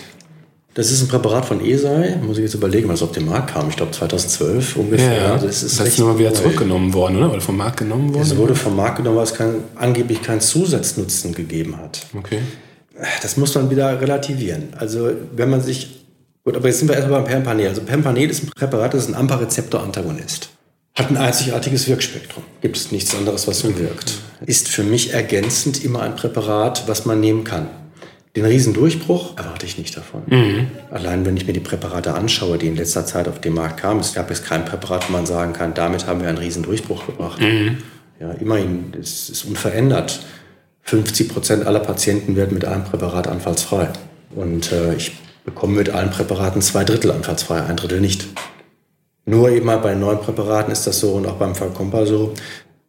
Das 0.74 0.90
ist 0.90 1.02
ein 1.02 1.08
Präparat 1.08 1.46
von 1.46 1.64
ESAI, 1.64 2.16
muss 2.20 2.36
ich 2.36 2.42
jetzt 2.42 2.54
überlegen, 2.54 2.88
was 2.88 3.00
auf 3.00 3.12
den 3.12 3.26
Markt 3.26 3.52
kam. 3.52 3.68
Ich 3.68 3.76
glaube 3.76 3.92
2012 3.92 4.76
ungefähr. 4.76 5.22
Ja, 5.22 5.32
also 5.34 5.46
es 5.46 5.62
ist 5.62 5.78
das 5.78 5.86
ist 5.86 6.00
nochmal 6.00 6.18
wieder 6.18 6.34
zurückgenommen 6.34 6.92
worden, 6.92 7.16
oder? 7.16 7.30
Oder 7.30 7.40
vom 7.40 7.56
Markt 7.56 7.76
genommen 7.76 8.12
worden? 8.12 8.24
Es 8.24 8.36
wurde 8.36 8.56
vom 8.56 8.74
Markt 8.74 8.96
genommen, 8.96 9.16
weil 9.16 9.24
es 9.24 9.34
kein, 9.34 9.54
angeblich 9.76 10.20
keinen 10.20 10.40
Zusatznutzen 10.40 11.32
gegeben 11.32 11.76
hat. 11.76 12.04
Okay. 12.12 12.40
Das 13.22 13.36
muss 13.36 13.54
man 13.54 13.70
wieder 13.70 14.00
relativieren. 14.00 14.70
Also 14.76 15.10
wenn 15.34 15.48
man 15.48 15.60
sich... 15.60 16.04
Gut, 16.44 16.56
aber 16.56 16.66
jetzt 16.66 16.80
sind 16.80 16.88
wir 16.88 16.96
erstmal 16.96 17.22
beim 17.22 17.30
Pempanel. 17.30 17.68
Also 17.68 17.82
Pempanel 17.82 18.28
ist 18.28 18.42
ein 18.42 18.50
Präparat, 18.50 18.94
das 18.94 19.04
ist 19.04 19.08
ein 19.08 19.14
AMPA-Rezeptor-Antagonist. 19.14 20.50
Hat 20.96 21.08
ein 21.08 21.16
einzigartiges 21.16 21.88
Wirkspektrum. 21.88 22.42
Gibt 22.60 22.76
es 22.76 22.90
nichts 22.90 23.14
anderes, 23.14 23.46
was 23.46 23.60
so 23.60 23.78
wirkt. 23.78 24.14
Ist 24.44 24.68
für 24.68 24.82
mich 24.82 25.12
ergänzend 25.12 25.84
immer 25.84 26.02
ein 26.02 26.16
Präparat, 26.16 26.84
was 26.86 27.04
man 27.04 27.20
nehmen 27.20 27.44
kann. 27.44 27.68
Den 28.36 28.46
Riesendurchbruch 28.46 29.36
erwarte 29.38 29.64
ich 29.64 29.78
nicht 29.78 29.96
davon. 29.96 30.22
Mhm. 30.26 30.66
Allein 30.90 31.24
wenn 31.24 31.36
ich 31.36 31.46
mir 31.46 31.52
die 31.52 31.60
Präparate 31.60 32.14
anschaue, 32.14 32.58
die 32.58 32.66
in 32.66 32.74
letzter 32.74 33.06
Zeit 33.06 33.28
auf 33.28 33.40
den 33.40 33.54
Markt 33.54 33.80
kamen, 33.80 34.00
es 34.00 34.12
gab 34.12 34.28
jetzt 34.28 34.44
kein 34.44 34.64
Präparat, 34.64 35.08
wo 35.08 35.12
man 35.12 35.24
sagen 35.24 35.52
kann, 35.52 35.72
damit 35.74 36.06
haben 36.06 36.20
wir 36.20 36.28
einen 36.28 36.38
Riesendurchbruch 36.38 37.06
gebracht. 37.06 37.40
Mhm. 37.40 37.78
Ja, 38.18 38.32
immerhin, 38.32 38.92
es 39.00 39.28
ist 39.28 39.44
unverändert. 39.44 40.20
50 40.82 41.28
Prozent 41.28 41.66
aller 41.66 41.80
Patienten 41.80 42.34
werden 42.36 42.54
mit 42.54 42.64
einem 42.64 42.84
Präparat 42.84 43.28
anfallsfrei. 43.28 43.88
Und 44.34 44.72
äh, 44.72 44.94
ich 44.94 45.12
bekomme 45.44 45.76
mit 45.76 45.90
allen 45.90 46.10
Präparaten 46.10 46.60
zwei 46.60 46.84
Drittel 46.84 47.12
anfallsfrei, 47.12 47.62
ein 47.62 47.76
Drittel 47.76 48.00
nicht. 48.00 48.26
Nur 49.26 49.50
eben 49.50 49.66
mal 49.66 49.78
bei 49.78 49.94
neuen 49.94 50.18
Präparaten 50.18 50.72
ist 50.72 50.86
das 50.86 51.00
so 51.00 51.12
und 51.12 51.26
auch 51.26 51.36
beim 51.36 51.54
Falcompa 51.54 52.04
so. 52.04 52.34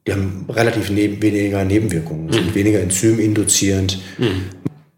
Die 0.07 0.11
haben 0.11 0.45
relativ 0.49 0.89
neben, 0.89 1.21
weniger 1.21 1.63
Nebenwirkungen, 1.63 2.31
sind 2.31 2.47
mhm. 2.47 2.55
weniger 2.55 2.81
enzyminduzierend. 2.81 3.99
Mhm. 4.17 4.49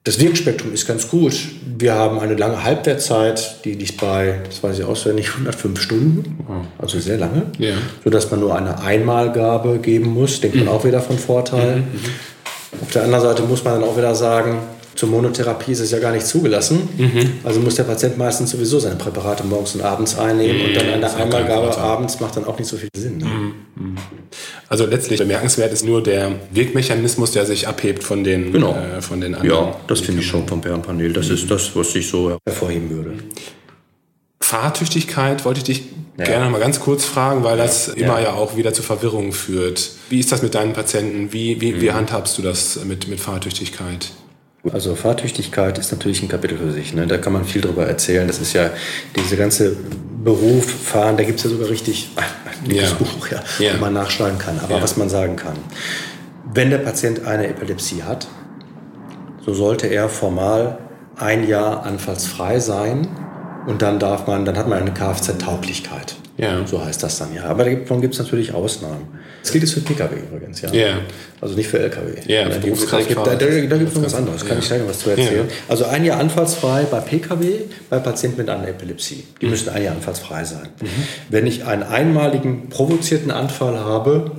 Das 0.07 0.21
Wirkspektrum 0.21 0.71
ist 0.71 0.87
ganz 0.87 1.09
gut. 1.09 1.37
Wir 1.77 1.93
haben 1.93 2.19
eine 2.19 2.35
lange 2.35 2.63
Halbwertzeit, 2.63 3.65
die 3.65 3.73
liegt 3.73 3.99
bei, 3.99 4.39
das 4.45 4.63
weiß 4.63 4.79
ich 4.79 4.85
auswendig, 4.85 5.33
105 5.33 5.81
Stunden, 5.81 6.45
also 6.77 6.97
sehr 6.97 7.17
lange, 7.17 7.47
ja. 7.57 7.73
sodass 8.05 8.31
man 8.31 8.39
nur 8.39 8.55
eine 8.55 8.79
Einmalgabe 8.79 9.79
geben 9.79 10.13
muss. 10.13 10.39
Denkt 10.39 10.55
man 10.55 10.67
mhm. 10.67 10.71
auch 10.71 10.85
wieder 10.85 11.01
von 11.01 11.17
Vorteil. 11.17 11.75
Mhm. 11.75 11.81
mhm. 11.81 12.83
Auf 12.83 12.91
der 12.93 13.03
anderen 13.03 13.21
Seite 13.21 13.43
muss 13.43 13.65
man 13.65 13.81
dann 13.81 13.83
auch 13.83 13.97
wieder 13.97 14.15
sagen, 14.15 14.59
zur 14.97 15.09
Monotherapie 15.09 15.71
ist 15.71 15.79
es 15.79 15.91
ja 15.91 15.99
gar 15.99 16.11
nicht 16.11 16.25
zugelassen. 16.25 16.89
Mhm. 16.97 17.33
Also 17.43 17.59
muss 17.59 17.75
der 17.75 17.83
Patient 17.83 18.17
meistens 18.17 18.49
sowieso 18.49 18.79
seine 18.79 18.95
Präparate 18.95 19.43
morgens 19.45 19.75
und 19.75 19.81
abends 19.81 20.17
einnehmen 20.17 20.57
mhm. 20.57 20.65
und 20.65 20.75
dann 20.75 20.89
eine 20.89 21.15
Einmalgabe 21.15 21.77
abends 21.77 22.19
macht 22.19 22.35
dann 22.35 22.45
auch 22.45 22.57
nicht 22.57 22.67
so 22.67 22.77
viel 22.77 22.89
Sinn. 22.97 23.19
Ne? 23.19 23.25
Mhm. 23.25 23.53
mhm. 23.75 23.97
Also 24.67 24.85
letztlich 24.87 25.19
bemerkenswert 25.19 25.71
ist 25.71 25.85
nur 25.85 26.01
der 26.01 26.31
Wirkmechanismus, 26.51 27.31
der 27.31 27.45
sich 27.45 27.67
abhebt 27.67 28.03
von 28.03 28.23
den, 28.23 28.51
genau. 28.51 28.75
äh, 28.75 29.01
von 29.01 29.21
den 29.21 29.35
anderen. 29.35 29.65
Ja, 29.65 29.75
das 29.87 30.01
finde 30.01 30.21
ich 30.21 30.27
schon 30.27 30.47
vom 30.47 30.61
Bärenpanel. 30.61 31.13
Das 31.13 31.29
ist 31.29 31.49
das, 31.49 31.75
was 31.75 31.95
ich 31.95 32.09
so 32.09 32.35
hervorheben 32.45 32.89
würde. 32.89 33.13
Fahrtüchtigkeit 34.41 35.45
wollte 35.45 35.59
ich 35.59 35.63
dich 35.63 35.83
ja. 36.17 36.25
gerne 36.25 36.49
mal 36.49 36.59
ganz 36.59 36.79
kurz 36.79 37.05
fragen, 37.05 37.43
weil 37.43 37.57
das 37.57 37.87
ja. 37.87 37.93
immer 37.93 38.19
ja 38.19 38.33
auch 38.33 38.57
wieder 38.57 38.73
zu 38.73 38.81
Verwirrungen 38.81 39.31
führt. 39.31 39.91
Wie 40.09 40.19
ist 40.19 40.31
das 40.31 40.41
mit 40.41 40.55
deinen 40.55 40.73
Patienten? 40.73 41.31
Wie, 41.31 41.61
wie, 41.61 41.81
wie 41.81 41.89
mhm. 41.89 41.93
handhabst 41.93 42.37
du 42.37 42.41
das 42.41 42.83
mit, 42.83 43.07
mit 43.07 43.19
Fahrtüchtigkeit? 43.19 44.09
Also 44.73 44.95
Fahrtüchtigkeit 44.95 45.77
ist 45.77 45.91
natürlich 45.91 46.21
ein 46.21 46.27
Kapitel 46.27 46.57
für 46.57 46.71
sich. 46.71 46.93
Ne? 46.93 47.07
Da 47.07 47.17
kann 47.17 47.33
man 47.33 47.45
viel 47.45 47.61
drüber 47.61 47.85
erzählen. 47.85 48.27
Das 48.27 48.39
ist 48.39 48.53
ja 48.53 48.69
diese 49.15 49.37
ganze 49.37 49.75
Beruf, 50.23 50.65
Fahren, 50.65 51.15
da 51.15 51.23
gibt 51.23 51.39
es 51.39 51.45
ja 51.45 51.51
sogar 51.51 51.69
richtig 51.69 52.09
ein 52.65 52.71
ja. 52.71 52.89
Buch, 52.93 53.29
ja, 53.29 53.41
ja. 53.59 53.75
wo 53.75 53.81
man 53.81 53.93
nachschlagen 53.93 54.37
kann. 54.37 54.59
Aber 54.59 54.75
ja. 54.77 54.81
was 54.81 54.97
man 54.97 55.09
sagen 55.09 55.35
kann, 55.35 55.55
wenn 56.53 56.69
der 56.69 56.79
Patient 56.79 57.25
eine 57.25 57.47
Epilepsie 57.47 58.03
hat, 58.03 58.27
so 59.45 59.53
sollte 59.53 59.87
er 59.87 60.09
formal 60.09 60.79
ein 61.15 61.47
Jahr 61.47 61.85
anfallsfrei 61.85 62.59
sein 62.59 63.07
und 63.67 63.81
dann 63.81 63.99
darf 63.99 64.27
man, 64.27 64.45
dann 64.45 64.57
hat 64.57 64.67
man 64.67 64.79
eine 64.79 64.91
Kfz-Tauglichkeit. 64.91 66.15
Ja. 66.37 66.65
So 66.67 66.83
heißt 66.83 67.01
das 67.01 67.17
dann 67.17 67.33
ja. 67.33 67.45
Aber 67.45 67.65
davon 67.65 67.99
gibt 67.99 68.13
es 68.13 68.19
natürlich 68.19 68.53
Ausnahmen. 68.53 69.07
Das 69.41 69.51
gilt 69.51 69.63
jetzt 69.63 69.73
für 69.73 69.81
Pkw 69.81 70.15
übrigens, 70.15 70.61
ja. 70.61 70.71
Yeah. 70.71 70.97
Also 71.41 71.55
nicht 71.55 71.67
für 71.67 71.79
Lkw. 71.79 72.31
Ja, 72.31 72.49
da 72.49 72.57
gibt 72.57 72.77
es 72.77 72.85
da, 72.85 72.99
da, 72.99 73.35
da 73.35 73.77
gibt's 73.77 73.95
noch 73.95 74.03
was 74.03 74.13
anderes. 74.13 74.41
Kann 74.41 74.57
ja. 74.57 74.59
ich 74.59 74.67
gleich 74.67 74.81
was 74.87 74.99
zu 74.99 75.09
erzählen. 75.09 75.47
Ja. 75.47 75.53
Also 75.67 75.85
ein 75.85 76.03
Jahr 76.05 76.19
anfallsfrei 76.19 76.83
bei 76.83 76.99
Pkw, 76.99 77.61
bei 77.89 77.99
Patienten 77.99 78.37
mit 78.37 78.49
einer 78.49 78.67
Epilepsie. 78.67 79.23
Die 79.41 79.45
mhm. 79.45 79.51
müssen 79.51 79.69
ein 79.69 79.83
Jahr 79.83 79.95
anfallsfrei 79.95 80.43
sein. 80.43 80.69
Mhm. 80.81 80.87
Wenn 81.29 81.47
ich 81.47 81.65
einen 81.65 81.83
einmaligen 81.83 82.69
provozierten 82.69 83.31
Anfall 83.31 83.79
habe, 83.79 84.31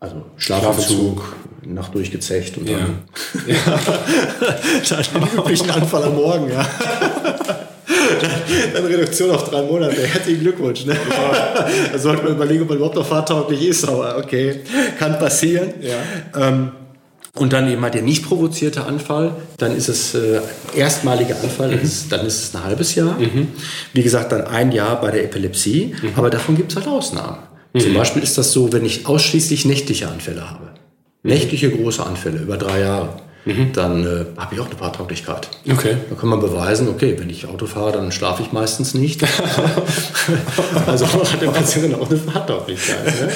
also 0.00 0.22
Schlafentzug, 0.36 1.36
Nacht 1.66 1.94
durchgezecht 1.94 2.58
und 2.58 2.68
dann, 2.68 2.98
ja. 3.46 3.54
ja. 3.54 3.80
dann 5.12 5.22
den 5.22 5.38
üblichen 5.38 5.70
Anfall 5.70 6.04
am 6.04 6.14
Morgen, 6.16 6.50
ja. 6.50 6.66
dann 8.74 8.84
Reduktion 8.84 9.30
auf 9.30 9.48
drei 9.50 9.62
Monate. 9.62 10.02
Herzlichen 10.02 10.40
Glückwunsch. 10.40 10.86
Ne? 10.86 10.96
Ja. 11.10 11.66
Da 11.92 11.98
sollte 11.98 12.22
man 12.22 12.32
überlegen, 12.32 12.62
ob 12.62 12.68
man 12.68 12.78
überhaupt 12.78 12.96
noch 12.96 13.06
fahrtauglich 13.06 13.66
ist, 13.66 13.88
aber 13.88 14.18
okay, 14.18 14.60
kann 14.98 15.18
passieren. 15.18 15.74
Ja. 15.80 16.48
Ähm, 16.48 16.72
und 17.36 17.52
dann 17.52 17.68
eben 17.68 17.82
halt 17.82 17.94
der 17.94 18.02
nicht 18.02 18.24
provozierte 18.24 18.84
Anfall, 18.84 19.34
dann 19.58 19.76
ist 19.76 19.88
es 19.88 20.14
äh, 20.14 20.40
erstmaliger 20.76 21.36
Anfall, 21.42 21.72
mhm. 21.72 21.82
ist, 21.82 22.12
dann 22.12 22.24
ist 22.24 22.42
es 22.42 22.54
ein 22.54 22.62
halbes 22.62 22.94
Jahr. 22.94 23.18
Mhm. 23.18 23.48
Wie 23.92 24.02
gesagt, 24.02 24.30
dann 24.30 24.46
ein 24.46 24.70
Jahr 24.70 25.00
bei 25.00 25.10
der 25.10 25.24
Epilepsie, 25.24 25.94
mhm. 26.00 26.10
aber 26.14 26.30
davon 26.30 26.56
gibt 26.56 26.70
es 26.70 26.76
halt 26.76 26.86
Ausnahmen. 26.86 27.38
Zum 27.76 27.90
mhm. 27.90 27.96
Beispiel 27.96 28.22
ist 28.22 28.38
das 28.38 28.52
so, 28.52 28.72
wenn 28.72 28.84
ich 28.84 29.06
ausschließlich 29.06 29.64
nächtliche 29.64 30.08
Anfälle 30.08 30.48
habe. 30.48 30.66
Mhm. 31.22 31.30
Nächtliche 31.30 31.70
große 31.70 32.06
Anfälle 32.06 32.38
über 32.38 32.56
drei 32.56 32.80
Jahre 32.80 33.16
mhm. 33.44 33.72
dann 33.72 34.04
äh, 34.04 34.24
habe 34.36 34.54
ich 34.54 34.60
auch 34.60 34.66
eine 34.66 34.76
Fahrtauglichkeit. 34.76 35.48
Okay. 35.70 35.96
Dann 36.08 36.18
kann 36.18 36.28
man 36.28 36.40
beweisen, 36.40 36.88
okay, 36.88 37.16
wenn 37.18 37.30
ich 37.30 37.46
Auto 37.46 37.66
fahre, 37.66 37.92
dann 37.92 38.12
schlafe 38.12 38.42
ich 38.42 38.52
meistens 38.52 38.94
nicht. 38.94 39.22
also 40.86 41.06
hat 41.06 41.40
der 41.40 41.48
Patient 41.48 41.94
auch 41.94 42.08
eine 42.08 42.18
Fahrtauglichkeit. 42.18 43.06
Ne? 43.06 43.28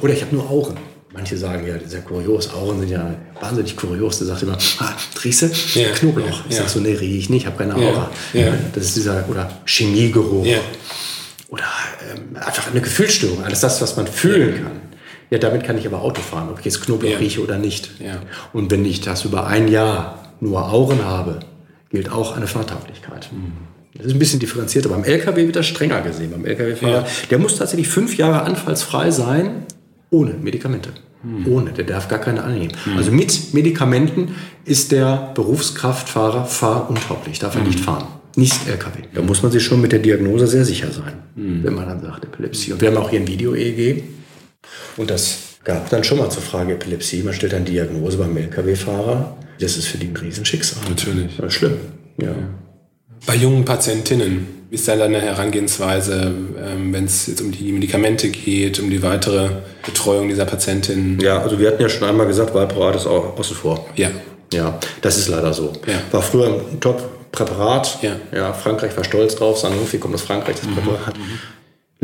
Oder 0.00 0.12
ich 0.12 0.22
habe 0.22 0.34
nur 0.34 0.50
Augen. 0.50 0.76
Manche 1.12 1.36
sagen 1.36 1.64
ja, 1.64 1.74
sehr 1.86 2.00
kurios, 2.00 2.52
Augen 2.52 2.80
sind 2.80 2.90
ja 2.90 3.14
wahnsinnig 3.40 3.76
kurios. 3.76 4.18
Der 4.18 4.26
sagt 4.26 4.42
immer, 4.42 4.58
ah, 4.78 4.92
riechst? 5.22 5.76
Ja, 5.76 5.90
Knoblauch. 5.90 6.26
Ja, 6.26 6.44
ich 6.48 6.56
ja. 6.56 6.62
sag 6.62 6.70
so, 6.70 6.80
nee, 6.80 6.94
riech 6.94 7.18
ich 7.18 7.30
nicht, 7.30 7.42
ich 7.42 7.46
habe 7.46 7.56
keine 7.56 7.76
Aura. 7.76 8.10
Ja, 8.32 8.52
das 8.74 8.86
ist 8.86 8.96
dieser, 8.96 9.28
oder 9.28 9.48
Chemiegeruch. 9.64 10.44
Oder 11.48 11.64
ähm, 12.10 12.36
einfach 12.36 12.68
eine 12.68 12.80
Gefühlsstörung, 12.80 13.44
alles 13.44 13.60
das, 13.60 13.80
was 13.80 13.96
man 13.96 14.08
fühlen 14.08 14.64
kann. 14.64 14.72
Ja, 15.34 15.40
damit 15.40 15.64
kann 15.64 15.76
ich 15.76 15.84
aber 15.84 16.00
Auto 16.00 16.22
fahren, 16.22 16.48
ob 16.48 16.60
ich 16.60 16.64
jetzt 16.64 16.80
Knoblauch 16.80 17.18
rieche 17.18 17.42
oder 17.42 17.58
nicht. 17.58 17.90
Und 18.52 18.70
wenn 18.70 18.84
ich 18.84 19.00
das 19.00 19.24
über 19.24 19.48
ein 19.48 19.66
Jahr 19.66 20.32
nur 20.38 20.72
Augen 20.72 21.04
habe, 21.04 21.40
gilt 21.90 22.12
auch 22.12 22.36
eine 22.36 22.46
Fahrtauglichkeit. 22.46 23.30
Mhm. 23.32 23.52
Das 23.96 24.06
ist 24.06 24.12
ein 24.12 24.20
bisschen 24.20 24.38
differenzierter. 24.38 24.90
Beim 24.90 25.02
LKW 25.02 25.44
wird 25.44 25.56
das 25.56 25.66
strenger 25.66 26.02
gesehen. 26.02 26.30
Beim 26.30 26.44
LKW-Fahrer, 26.44 27.04
der 27.32 27.38
muss 27.40 27.56
tatsächlich 27.56 27.88
fünf 27.88 28.16
Jahre 28.16 28.42
anfallsfrei 28.42 29.10
sein, 29.10 29.64
ohne 30.10 30.34
Medikamente. 30.34 30.90
Hm. 31.22 31.52
Ohne, 31.52 31.72
der 31.72 31.84
darf 31.84 32.06
gar 32.06 32.20
keine 32.20 32.44
annehmen. 32.44 32.72
Hm. 32.84 32.96
Also 32.96 33.10
mit 33.10 33.52
Medikamenten 33.54 34.36
ist 34.64 34.92
der 34.92 35.32
Berufskraftfahrer 35.34 36.44
fahruntauglich, 36.44 37.40
darf 37.40 37.56
er 37.56 37.62
hm. 37.62 37.66
nicht 37.66 37.80
fahren. 37.80 38.06
Nicht 38.36 38.68
LKW. 38.68 39.00
Da 39.12 39.22
muss 39.22 39.42
man 39.42 39.50
sich 39.50 39.64
schon 39.64 39.80
mit 39.80 39.90
der 39.90 39.98
Diagnose 39.98 40.46
sehr 40.46 40.64
sicher 40.64 40.92
sein, 40.92 41.14
hm. 41.34 41.64
wenn 41.64 41.74
man 41.74 41.88
dann 41.88 42.02
sagt 42.02 42.24
Epilepsie. 42.24 42.72
Und 42.72 42.80
wir 42.80 42.88
haben 42.90 42.98
auch 42.98 43.10
hier 43.10 43.18
ein 43.18 43.26
Video-EEG. 43.26 44.14
Und 44.96 45.10
das 45.10 45.38
gab 45.64 45.88
dann 45.90 46.04
schon 46.04 46.18
mal 46.18 46.30
zur 46.30 46.42
Frage 46.42 46.74
Epilepsie. 46.74 47.22
Man 47.22 47.34
stellt 47.34 47.52
dann 47.52 47.64
Diagnose 47.64 48.18
beim 48.18 48.36
LKW-Fahrer. 48.36 49.36
Das 49.60 49.76
ist 49.76 49.86
für 49.86 49.98
die 49.98 50.08
ein 50.08 50.16
Riesenschicksal. 50.16 50.82
Natürlich. 50.88 51.36
Das 51.36 51.46
ist 51.46 51.54
schlimm. 51.54 51.76
Ja. 52.20 52.34
Bei 53.26 53.34
jungen 53.34 53.64
Patientinnen, 53.64 54.46
wie 54.68 54.74
ist 54.74 54.86
da 54.86 54.96
deine 54.96 55.20
Herangehensweise, 55.20 56.34
ähm, 56.62 56.92
wenn 56.92 57.04
es 57.04 57.26
jetzt 57.26 57.40
um 57.40 57.50
die 57.50 57.72
Medikamente 57.72 58.28
geht, 58.28 58.78
um 58.80 58.90
die 58.90 59.02
weitere 59.02 59.48
Betreuung 59.84 60.28
dieser 60.28 60.44
Patientin? 60.44 61.18
Ja, 61.20 61.40
also 61.42 61.58
wir 61.58 61.68
hatten 61.68 61.80
ja 61.80 61.88
schon 61.88 62.06
einmal 62.06 62.26
gesagt, 62.26 62.54
Valproat 62.54 62.96
ist 62.96 63.06
auch 63.06 63.38
außen 63.38 63.56
vor. 63.56 63.86
Ja. 63.96 64.10
Ja, 64.52 64.78
das 65.00 65.16
ist 65.16 65.28
leider 65.28 65.52
so. 65.52 65.72
Ja. 65.86 65.94
War 66.12 66.22
früher 66.22 66.46
ein 66.46 66.80
Top-Präparat. 66.80 67.98
Ja. 68.02 68.16
ja. 68.32 68.52
Frankreich 68.52 68.96
war 68.96 69.04
stolz 69.04 69.34
drauf. 69.36 69.58
Sanofi 69.58 69.98
kommt 69.98 70.14
aus 70.14 70.22
Frankreich, 70.22 70.56
das. 70.56 70.66
Präparat. 70.66 71.16
Mhm. 71.16 71.38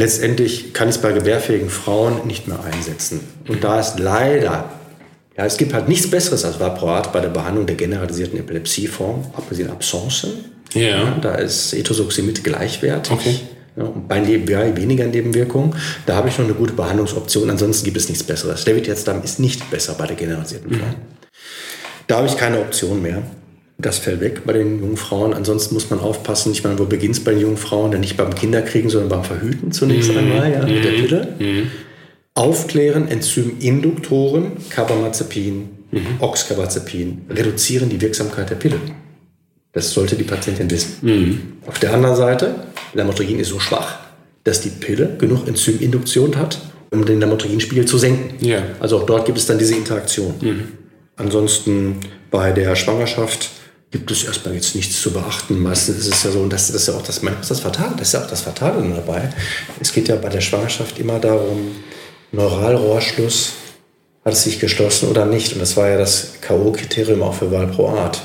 Letztendlich 0.00 0.72
kann 0.72 0.88
ich 0.88 0.96
es 0.96 1.02
bei 1.02 1.12
gebärfähigen 1.12 1.68
Frauen 1.68 2.26
nicht 2.26 2.48
mehr 2.48 2.64
einsetzen. 2.64 3.20
Und 3.48 3.62
da 3.62 3.78
ist 3.78 3.98
leider 3.98 4.70
ja, 5.36 5.46
es 5.46 5.56
gibt 5.56 5.72
halt 5.72 5.88
nichts 5.88 6.10
Besseres 6.10 6.44
als 6.44 6.58
Valproat 6.58 7.12
bei 7.12 7.20
der 7.20 7.28
Behandlung 7.28 7.66
der 7.66 7.76
generalisierten 7.76 8.38
Epilepsieform, 8.38 9.24
abgesehen 9.34 9.70
Absencen. 9.70 10.30
Ja. 10.74 10.82
ja 10.82 11.18
da 11.20 11.34
ist 11.34 11.72
Etosoximid 11.72 12.42
gleichwertig. 12.44 13.12
Okay. 13.12 13.34
Ja, 13.76 13.84
und 13.84 14.08
bei 14.08 14.20
Nebenwirkungen 14.20 14.76
weniger 14.76 15.06
Nebenwirkungen. 15.06 15.76
Da 16.04 16.16
habe 16.16 16.28
ich 16.28 16.38
noch 16.38 16.44
eine 16.44 16.54
gute 16.54 16.72
Behandlungsoption. 16.72 17.48
Ansonsten 17.48 17.84
gibt 17.84 17.96
es 17.96 18.08
nichts 18.08 18.24
Besseres. 18.24 18.64
David 18.64 18.86
jetzt 18.86 19.06
ist 19.22 19.38
nicht 19.38 19.70
besser 19.70 19.94
bei 19.94 20.06
der 20.06 20.16
generalisierten 20.16 20.70
Form. 20.70 20.90
Mhm. 20.90 20.94
Da 22.06 22.16
habe 22.16 22.26
ich 22.26 22.36
keine 22.36 22.58
Option 22.58 23.00
mehr. 23.00 23.22
Das 23.80 23.98
fällt 23.98 24.20
weg 24.20 24.42
bei 24.44 24.52
den 24.52 24.80
jungen 24.80 24.96
Frauen. 24.96 25.32
Ansonsten 25.32 25.74
muss 25.74 25.90
man 25.90 26.00
aufpassen. 26.00 26.52
Ich 26.52 26.64
meine, 26.64 26.78
wo 26.78 26.84
beginnt 26.84 27.14
es 27.14 27.24
bei 27.24 27.32
den 27.32 27.40
jungen 27.40 27.56
Frauen? 27.56 27.90
Denn 27.90 28.00
nicht 28.00 28.16
beim 28.16 28.34
Kinderkriegen, 28.34 28.90
sondern 28.90 29.08
beim 29.08 29.24
Verhüten 29.24 29.72
zunächst 29.72 30.10
mhm. 30.12 30.18
einmal, 30.18 30.52
ja, 30.52 30.66
mit 30.66 30.84
der 30.84 30.92
mhm. 30.92 30.96
Pille. 30.96 31.34
Mhm. 31.38 31.70
Aufklären, 32.34 33.08
Enzyminduktoren, 33.08 34.52
Carbamazepin, 34.70 35.68
mhm. 35.90 36.06
Oxcarbazepin 36.20 37.22
reduzieren 37.30 37.88
die 37.88 38.00
Wirksamkeit 38.00 38.50
der 38.50 38.56
Pille. 38.56 38.76
Das 39.72 39.92
sollte 39.92 40.16
die 40.16 40.24
Patientin 40.24 40.70
wissen. 40.70 40.96
Mhm. 41.02 41.40
Auf 41.66 41.78
der 41.78 41.94
anderen 41.94 42.16
Seite, 42.16 42.54
Lamotrigin 42.94 43.38
ist 43.38 43.48
so 43.48 43.60
schwach, 43.60 43.98
dass 44.44 44.60
die 44.60 44.70
Pille 44.70 45.16
genug 45.18 45.46
Enzyminduktion 45.46 46.36
hat, 46.36 46.58
um 46.90 47.04
den 47.04 47.20
Lamotriginspiegel 47.20 47.84
zu 47.84 47.98
senken. 47.98 48.44
Ja. 48.44 48.62
Also 48.80 48.98
auch 48.98 49.06
dort 49.06 49.26
gibt 49.26 49.38
es 49.38 49.46
dann 49.46 49.58
diese 49.58 49.76
Interaktion. 49.76 50.34
Mhm. 50.40 50.62
Ansonsten 51.16 51.96
bei 52.30 52.52
der 52.52 52.74
Schwangerschaft 52.76 53.50
gibt 53.90 54.10
es 54.10 54.24
erstmal 54.24 54.54
jetzt 54.54 54.74
nichts 54.74 55.00
zu 55.00 55.12
beachten. 55.12 55.58
Meistens 55.60 55.98
ist 55.98 56.14
es 56.14 56.22
ja 56.22 56.30
so, 56.30 56.40
und 56.40 56.52
das, 56.52 56.68
das 56.68 56.82
ist 56.82 56.88
ja 56.88 56.94
auch 56.94 57.02
das, 57.02 57.20
das, 57.20 57.48
das 57.48 57.60
Fatale, 57.60 57.94
das 57.96 58.08
ist 58.08 58.14
ja 58.14 58.22
auch 58.22 58.30
das 58.30 58.42
Fatale 58.42 58.88
dabei. 58.94 59.30
Es 59.80 59.92
geht 59.92 60.08
ja 60.08 60.16
bei 60.16 60.28
der 60.28 60.40
Schwangerschaft 60.40 60.98
immer 60.98 61.18
darum, 61.18 61.72
Neuralrohrschluss, 62.32 63.52
hat 64.24 64.34
es 64.34 64.44
sich 64.44 64.60
geschlossen 64.60 65.08
oder 65.08 65.26
nicht? 65.26 65.52
Und 65.54 65.60
das 65.60 65.76
war 65.76 65.88
ja 65.88 65.98
das 65.98 66.34
K.O.-Kriterium 66.40 67.22
auch 67.22 67.34
für 67.34 67.50
Valproat. 67.50 68.20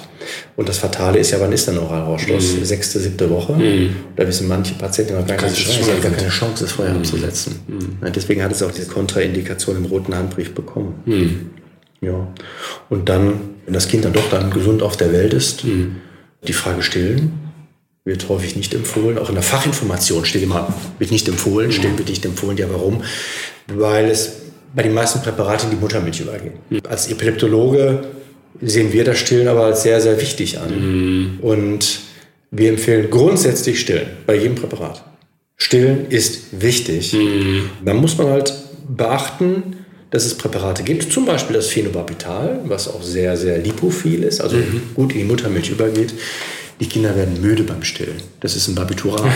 Und 0.55 0.69
das 0.69 0.79
Fatale 0.79 1.19
ist 1.19 1.31
ja, 1.31 1.39
wann 1.39 1.51
ist 1.51 1.67
der 1.67 1.75
Neuralrohrschluss? 1.75 2.53
Mhm. 2.53 2.65
Sechste, 2.65 2.99
siebte 2.99 3.29
Woche. 3.29 3.53
Mhm. 3.53 3.95
Da 4.15 4.27
wissen 4.27 4.47
manche 4.47 4.75
Patienten 4.75 5.15
noch 5.15 5.25
gar, 5.25 5.37
keine 5.37 5.53
Chance, 5.53 5.91
gar 6.01 6.11
keine 6.11 6.29
Chance, 6.29 6.63
das 6.63 6.73
vorher 6.73 6.93
mhm. 6.93 7.01
abzusetzen. 7.01 7.59
Mhm. 7.67 8.11
Deswegen 8.13 8.43
hat 8.43 8.51
es 8.51 8.61
auch 8.61 8.71
diese 8.71 8.87
Kontraindikation 8.87 9.77
im 9.77 9.85
roten 9.85 10.15
Handbrief 10.15 10.53
bekommen. 10.53 11.01
Mhm. 12.05 12.13
Ja. 12.13 12.27
Und 12.89 13.09
dann, 13.09 13.55
wenn 13.65 13.73
das 13.73 13.87
Kind 13.87 14.05
dann 14.05 14.13
doch 14.13 14.29
dann 14.29 14.51
gesund 14.51 14.81
auf 14.83 14.97
der 14.97 15.11
Welt 15.11 15.33
ist, 15.33 15.63
mhm. 15.63 15.97
die 16.47 16.53
Frage 16.53 16.83
stillen, 16.83 17.33
wird 18.03 18.29
häufig 18.29 18.55
nicht 18.55 18.73
empfohlen. 18.73 19.17
Auch 19.17 19.29
in 19.29 19.35
der 19.35 19.43
Fachinformation 19.43 20.25
steht 20.25 20.43
immer, 20.43 20.73
wird 20.99 21.11
nicht 21.11 21.27
empfohlen, 21.27 21.71
stillen 21.71 21.97
wird 21.97 22.09
nicht 22.09 22.23
empfohlen. 22.23 22.57
Ja, 22.57 22.67
warum? 22.69 23.03
Weil 23.67 24.05
es 24.05 24.41
bei 24.75 24.83
den 24.83 24.93
meisten 24.93 25.21
Präparaten 25.21 25.69
die 25.71 25.75
Muttermilch 25.75 26.19
übergeht. 26.19 26.53
Als 26.87 27.09
Epileptologe 27.09 28.03
sehen 28.61 28.93
wir 28.93 29.03
das 29.03 29.17
Stillen 29.17 29.47
aber 29.47 29.65
als 29.65 29.83
sehr, 29.83 30.01
sehr 30.01 30.21
wichtig 30.21 30.59
an. 30.59 30.69
Mhm. 30.69 31.39
Und 31.41 31.99
wir 32.51 32.69
empfehlen 32.69 33.09
grundsätzlich 33.09 33.79
Stillen 33.79 34.07
bei 34.27 34.35
jedem 34.35 34.55
Präparat. 34.55 35.03
Stillen 35.57 36.07
ist 36.09 36.61
wichtig. 36.61 37.13
Mhm. 37.13 37.69
Dann 37.83 37.97
muss 37.97 38.17
man 38.17 38.27
halt 38.27 38.53
beachten, 38.87 39.84
dass 40.15 40.25
es 40.25 40.33
Präparate 40.37 40.83
gibt, 40.83 41.11
zum 41.11 41.25
Beispiel 41.25 41.57
das 41.57 41.67
Phenobarbital, 41.67 42.61
was 42.63 42.87
auch 42.87 43.03
sehr, 43.03 43.35
sehr 43.35 43.57
lipophil 43.57 44.23
ist, 44.23 44.39
also 44.39 44.55
mhm. 44.55 44.81
gut 44.95 45.11
in 45.11 45.19
die 45.19 45.23
Muttermilch 45.25 45.69
übergeht. 45.69 46.13
Die 46.79 46.87
Kinder 46.87 47.15
werden 47.15 47.39
müde 47.41 47.63
beim 47.63 47.83
Stillen. 47.83 48.15
Das 48.39 48.55
ist 48.55 48.67
ein 48.67 48.75
Barbiturat. 48.75 49.21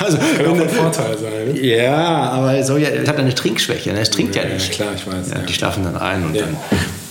also, 0.00 0.18
kann 0.18 0.46
auch 0.46 0.60
ein 0.60 0.68
Vorteil 0.68 1.18
sein. 1.18 1.56
Ja, 1.60 2.30
aber 2.30 2.62
so, 2.62 2.76
ja, 2.76 2.88
es 2.88 3.08
hat 3.08 3.16
eine 3.16 3.34
Trinkschwäche. 3.34 3.92
Ne? 3.92 4.00
Es 4.00 4.10
trinkt 4.10 4.34
ja, 4.36 4.42
ja 4.42 4.54
nicht. 4.54 4.72
Klar, 4.72 4.90
ich 4.94 5.06
weiß. 5.06 5.30
Ja, 5.30 5.38
die 5.40 5.52
schlafen 5.52 5.84
dann 5.84 5.96
ein 5.96 6.24
und 6.24 6.36
dann 6.36 6.56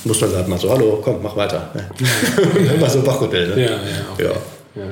muss 0.05 0.21
man 0.21 0.31
sagen, 0.31 0.49
mal 0.49 0.59
so, 0.59 0.69
hallo, 0.69 1.01
komm, 1.03 1.21
mach 1.21 1.35
weiter. 1.35 1.69
Immer 2.75 2.89
so 2.89 3.05
Wachhotel. 3.05 3.55
Ne? 3.55 3.61
Ja, 3.61 3.71
ja, 3.71 3.77
okay. 4.13 4.29
ja. 4.75 4.83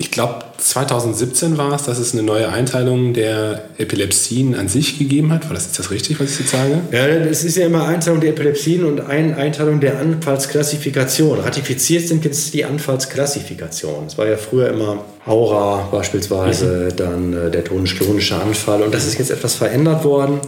Ich 0.00 0.10
glaube, 0.10 0.36
2017 0.56 1.58
war 1.58 1.74
es, 1.74 1.82
dass 1.82 1.98
es 1.98 2.14
eine 2.14 2.22
neue 2.22 2.48
Einteilung 2.48 3.12
der 3.12 3.64
Epilepsien 3.76 4.54
an 4.54 4.66
sich 4.66 4.98
gegeben 4.98 5.30
hat. 5.30 5.44
War 5.44 5.52
das, 5.52 5.66
ist 5.66 5.78
das 5.78 5.90
richtig, 5.90 6.18
was 6.18 6.32
ich 6.32 6.40
jetzt 6.40 6.52
sage? 6.52 6.80
Ja, 6.90 7.06
es 7.06 7.44
ist 7.44 7.58
ja 7.58 7.66
immer 7.66 7.84
Einteilung 7.86 8.18
der 8.18 8.30
Epilepsien 8.30 8.86
und 8.86 9.02
eine 9.02 9.36
Einteilung 9.36 9.78
der 9.78 9.98
Anfallsklassifikation. 9.98 11.40
Ratifiziert 11.40 12.08
sind 12.08 12.24
jetzt 12.24 12.54
die 12.54 12.64
Anfallsklassifikation. 12.64 14.06
Es 14.06 14.16
war 14.16 14.26
ja 14.26 14.38
früher 14.38 14.70
immer 14.70 15.04
Aura 15.26 15.88
beispielsweise, 15.90 16.88
mhm. 16.90 16.96
dann 16.96 17.32
äh, 17.32 17.50
der 17.50 17.64
tonisch-klonische 17.64 18.40
Anfall. 18.40 18.82
Und 18.82 18.94
das 18.94 19.06
ist 19.06 19.18
jetzt 19.18 19.30
etwas 19.30 19.54
verändert 19.54 20.02
worden. 20.04 20.40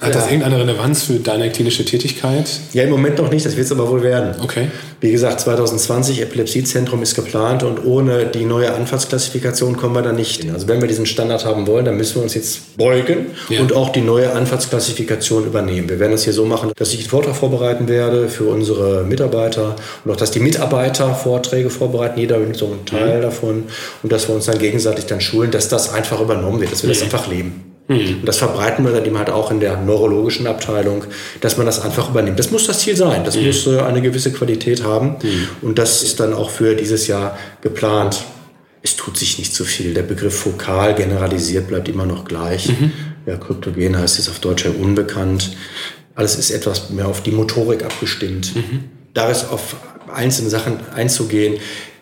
Hat 0.00 0.14
das 0.14 0.26
irgendeine 0.26 0.58
Relevanz 0.58 1.04
für 1.04 1.14
deine 1.14 1.50
klinische 1.50 1.84
Tätigkeit? 1.84 2.48
Ja, 2.72 2.84
im 2.84 2.90
Moment 2.90 3.18
noch 3.18 3.30
nicht, 3.30 3.44
das 3.44 3.56
wird 3.56 3.66
es 3.66 3.72
aber 3.72 3.90
wohl 3.90 4.02
werden. 4.02 4.36
Okay. 4.42 4.68
Wie 5.00 5.10
gesagt, 5.10 5.40
2020 5.40 6.22
Epilepsiezentrum 6.22 7.02
ist 7.02 7.14
geplant 7.14 7.62
und 7.62 7.84
ohne 7.84 8.26
die 8.26 8.44
neue 8.44 8.74
Anfallsklassifikation 8.74 9.76
kommen 9.76 9.94
wir 9.94 10.02
da 10.02 10.12
nicht 10.12 10.42
hin. 10.42 10.52
Also 10.52 10.68
wenn 10.68 10.80
wir 10.80 10.88
diesen 10.88 11.06
Standard 11.06 11.44
haben 11.44 11.66
wollen, 11.66 11.84
dann 11.84 11.96
müssen 11.96 12.16
wir 12.16 12.22
uns 12.22 12.34
jetzt 12.34 12.76
beugen 12.76 13.26
ja. 13.48 13.60
und 13.60 13.74
auch 13.74 13.90
die 13.90 14.00
neue 14.00 14.32
Anfallsklassifikation 14.32 15.46
übernehmen. 15.46 15.88
Wir 15.88 15.98
werden 15.98 16.12
das 16.12 16.24
hier 16.24 16.32
so 16.32 16.44
machen, 16.44 16.72
dass 16.76 16.92
ich 16.92 17.00
einen 17.00 17.08
Vortrag 17.08 17.34
vorbereiten 17.34 17.88
werde 17.88 18.28
für 18.28 18.44
unsere 18.44 19.04
Mitarbeiter 19.04 19.76
und 20.04 20.10
auch, 20.12 20.16
dass 20.16 20.30
die 20.30 20.40
Mitarbeiter 20.40 21.14
Vorträge 21.14 21.70
vorbereiten, 21.70 22.20
jeder 22.20 22.38
so 22.54 22.66
einen 22.66 22.84
Teil 22.84 23.18
mhm. 23.18 23.22
davon 23.22 23.64
und 24.02 24.12
dass 24.12 24.27
wir 24.28 24.34
uns 24.34 24.46
dann 24.46 24.58
gegenseitig 24.58 25.06
dann 25.06 25.20
schulen, 25.20 25.50
dass 25.50 25.68
das 25.68 25.92
einfach 25.92 26.20
übernommen 26.20 26.60
wird, 26.60 26.72
dass 26.72 26.82
wir 26.82 26.88
mhm. 26.88 26.94
das 26.94 27.02
einfach 27.02 27.26
leben. 27.28 27.68
Mhm. 27.88 28.20
Und 28.20 28.26
das 28.26 28.36
verbreiten 28.36 28.84
wir 28.84 28.92
dann 28.92 29.04
eben 29.04 29.18
halt 29.18 29.30
auch 29.30 29.50
in 29.50 29.60
der 29.60 29.78
neurologischen 29.78 30.46
Abteilung, 30.46 31.04
dass 31.40 31.56
man 31.56 31.66
das 31.66 31.80
einfach 31.80 32.10
übernimmt. 32.10 32.38
Das 32.38 32.50
muss 32.50 32.66
das 32.66 32.80
Ziel 32.80 32.96
sein. 32.96 33.24
Das 33.24 33.36
mhm. 33.36 33.46
muss 33.46 33.66
äh, 33.66 33.80
eine 33.80 34.02
gewisse 34.02 34.32
Qualität 34.32 34.84
haben. 34.84 35.16
Mhm. 35.22 35.48
Und 35.62 35.78
das 35.78 36.02
ist 36.02 36.20
dann 36.20 36.34
auch 36.34 36.50
für 36.50 36.74
dieses 36.74 37.06
Jahr 37.06 37.38
geplant. 37.62 38.22
Es 38.82 38.94
tut 38.94 39.16
sich 39.16 39.38
nicht 39.38 39.54
so 39.54 39.64
viel. 39.64 39.94
Der 39.94 40.02
Begriff 40.02 40.38
fokal 40.38 40.94
generalisiert 40.94 41.68
bleibt 41.68 41.88
immer 41.88 42.06
noch 42.06 42.24
gleich. 42.24 42.68
Mhm. 42.68 42.92
Ja, 43.26 43.36
Kryptogen 43.36 43.98
heißt 43.98 44.18
es 44.18 44.28
auf 44.28 44.38
Deutsch 44.38 44.64
ja 44.64 44.70
unbekannt. 44.70 45.56
Alles 46.14 46.36
ist 46.36 46.50
etwas 46.50 46.90
mehr 46.90 47.08
auf 47.08 47.22
die 47.22 47.30
Motorik 47.30 47.84
abgestimmt. 47.84 48.54
Mhm. 48.54 48.84
Da 49.14 49.30
ist 49.30 49.50
auf 49.50 49.76
einzelne 50.12 50.50
Sachen 50.50 50.80
einzugehen. 50.94 51.58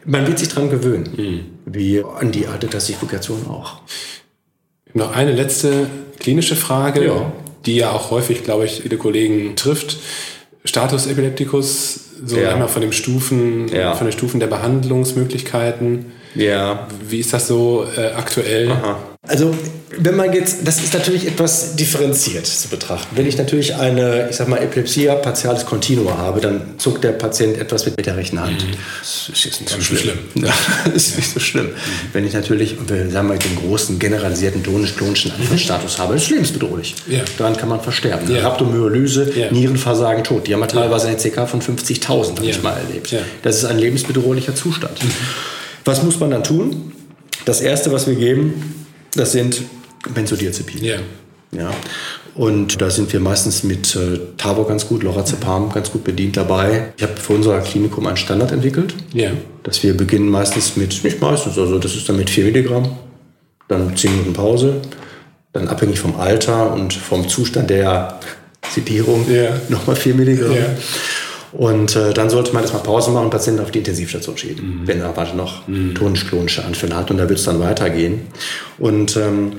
Man 0.06 0.26
wird 0.26 0.38
sich 0.38 0.48
dran 0.48 0.70
gewöhnen, 0.70 1.10
mhm. 1.16 1.40
wie 1.66 2.02
an 2.02 2.32
die 2.32 2.46
alte 2.46 2.68
Klassifikation 2.68 3.46
auch. 3.48 3.80
Noch 4.94 5.14
eine 5.14 5.32
letzte 5.32 5.88
klinische 6.20 6.56
Frage, 6.56 7.04
ja. 7.04 7.32
die 7.66 7.76
ja 7.76 7.90
auch 7.90 8.10
häufig, 8.10 8.44
glaube 8.44 8.64
ich, 8.64 8.82
viele 8.82 8.96
Kollegen 8.96 9.56
trifft. 9.56 9.98
Status 10.64 11.06
Epilepticus 11.06 12.00
So 12.24 12.36
der, 12.36 12.52
einmal 12.52 12.68
von 12.68 12.82
den 12.82 12.92
Stufen, 12.92 13.68
ja. 13.68 13.94
von 13.94 14.06
den 14.06 14.12
Stufen 14.12 14.40
der 14.40 14.46
Behandlungsmöglichkeiten. 14.46 16.12
Ja. 16.34 16.86
Wie 17.08 17.18
ist 17.18 17.32
das 17.32 17.48
so 17.48 17.86
äh, 17.96 18.12
aktuell? 18.12 18.70
Aha. 18.70 18.98
Also, 19.28 19.54
wenn 19.98 20.16
man 20.16 20.32
jetzt, 20.32 20.58
das 20.64 20.82
ist 20.82 20.92
natürlich 20.92 21.26
etwas 21.26 21.74
differenziert 21.76 22.46
zu 22.46 22.68
betrachten. 22.68 23.16
Wenn 23.16 23.26
ich 23.26 23.38
natürlich 23.38 23.74
eine, 23.74 24.28
ich 24.30 24.36
sag 24.36 24.48
mal, 24.48 24.58
Epilepsia 24.58 25.14
partialis 25.14 25.64
continua 25.64 26.18
habe, 26.18 26.40
dann 26.40 26.74
zuckt 26.78 27.02
der 27.02 27.12
Patient 27.12 27.56
etwas 27.56 27.86
mit, 27.86 28.04
der 28.04 28.16
rechten 28.16 28.40
Hand. 28.40 28.62
Mhm. 28.62 28.72
Das 29.00 29.30
ist 29.32 29.44
jetzt 29.44 29.60
nicht 29.60 29.70
so 29.70 29.80
schlimm. 29.80 29.98
schlimm. 29.98 30.44
Ja, 30.44 30.52
das 30.84 31.08
ist 31.08 31.16
nicht 31.16 31.32
so 31.32 31.40
schlimm. 31.40 31.66
Mhm. 31.66 31.70
Wenn 32.12 32.26
ich 32.26 32.34
natürlich, 32.34 32.76
sagen 33.10 33.28
wir, 33.28 33.38
den 33.38 33.56
großen 33.56 33.98
generalisierten 33.98 34.62
tonisch-klonischen 34.62 35.32
Anfallsstatus 35.32 35.98
habe, 35.98 36.16
ist 36.16 36.30
lebensbedrohlich. 36.30 36.94
Ja. 37.08 37.22
Daran 37.38 37.56
kann 37.56 37.68
man 37.68 37.80
versterben. 37.80 38.32
Ja. 38.32 38.42
Rhabdomyolyse, 38.42 39.32
ja. 39.34 39.50
Nierenversagen, 39.50 40.24
Tod. 40.24 40.46
Die 40.46 40.54
haben 40.54 40.66
teilweise 40.68 41.08
eine 41.08 41.16
CK 41.16 41.48
von 41.48 41.62
50.000, 41.62 42.36
habe 42.36 42.46
ich 42.46 42.62
mal 42.62 42.76
erlebt. 42.76 43.14
Das 43.42 43.56
ist 43.56 43.64
ein 43.64 43.78
lebensbedrohlicher 43.78 44.54
Zustand. 44.54 45.02
Mhm. 45.02 45.10
Was 45.84 46.02
muss 46.02 46.20
man 46.20 46.30
dann 46.30 46.44
tun? 46.44 46.92
Das 47.44 47.60
Erste, 47.60 47.92
was 47.92 48.08
wir 48.08 48.16
geben, 48.16 48.85
das 49.16 49.32
sind 49.32 49.62
Benzodiazepine. 50.14 50.86
Ja. 50.86 50.98
ja. 51.52 51.70
Und 52.34 52.80
da 52.82 52.90
sind 52.90 53.12
wir 53.12 53.20
meistens 53.20 53.62
mit 53.62 53.96
äh, 53.96 54.18
Tavor 54.36 54.68
ganz 54.68 54.86
gut, 54.86 55.02
Lorazepam 55.02 55.72
ganz 55.72 55.90
gut 55.90 56.04
bedient 56.04 56.36
dabei. 56.36 56.92
Ich 56.96 57.02
habe 57.02 57.16
für 57.16 57.32
unser 57.32 57.58
Klinikum 57.60 58.06
einen 58.06 58.18
Standard 58.18 58.52
entwickelt, 58.52 58.94
ja. 59.14 59.30
dass 59.62 59.82
wir 59.82 59.96
beginnen 59.96 60.28
meistens 60.28 60.76
mit, 60.76 61.02
nicht 61.02 61.20
meistens, 61.20 61.58
also 61.58 61.78
das 61.78 61.94
ist 61.94 62.08
dann 62.08 62.16
mit 62.16 62.28
4 62.28 62.44
Milligramm, 62.44 62.90
dann 63.68 63.96
10 63.96 64.10
Minuten 64.12 64.32
Pause, 64.34 64.82
dann 65.54 65.68
abhängig 65.68 65.98
vom 65.98 66.16
Alter 66.16 66.74
und 66.74 66.92
vom 66.92 67.26
Zustand 67.26 67.70
der 67.70 68.20
Sedierung 68.70 69.24
ja. 69.32 69.58
nochmal 69.70 69.96
4 69.96 70.14
Milligramm. 70.14 70.54
Ja. 70.54 70.66
Und 71.56 71.96
äh, 71.96 72.12
dann 72.12 72.28
sollte 72.28 72.52
man 72.52 72.62
erstmal 72.62 72.82
Pause 72.82 73.10
machen 73.10 73.24
und 73.24 73.30
Patienten 73.30 73.62
auf 73.62 73.70
die 73.70 73.78
Intensivstation 73.78 74.36
schieben, 74.36 74.80
mhm. 74.80 74.86
wenn 74.86 75.00
er 75.00 75.16
weiter 75.16 75.34
noch 75.34 75.66
mhm. 75.66 75.94
tonisch-klonische 75.94 76.64
Anfälle 76.64 76.94
hat. 76.94 77.10
Und 77.10 77.16
da 77.16 77.28
wird 77.28 77.38
es 77.38 77.46
dann 77.46 77.60
weitergehen. 77.60 78.26
Und 78.78 79.16
ähm, 79.16 79.52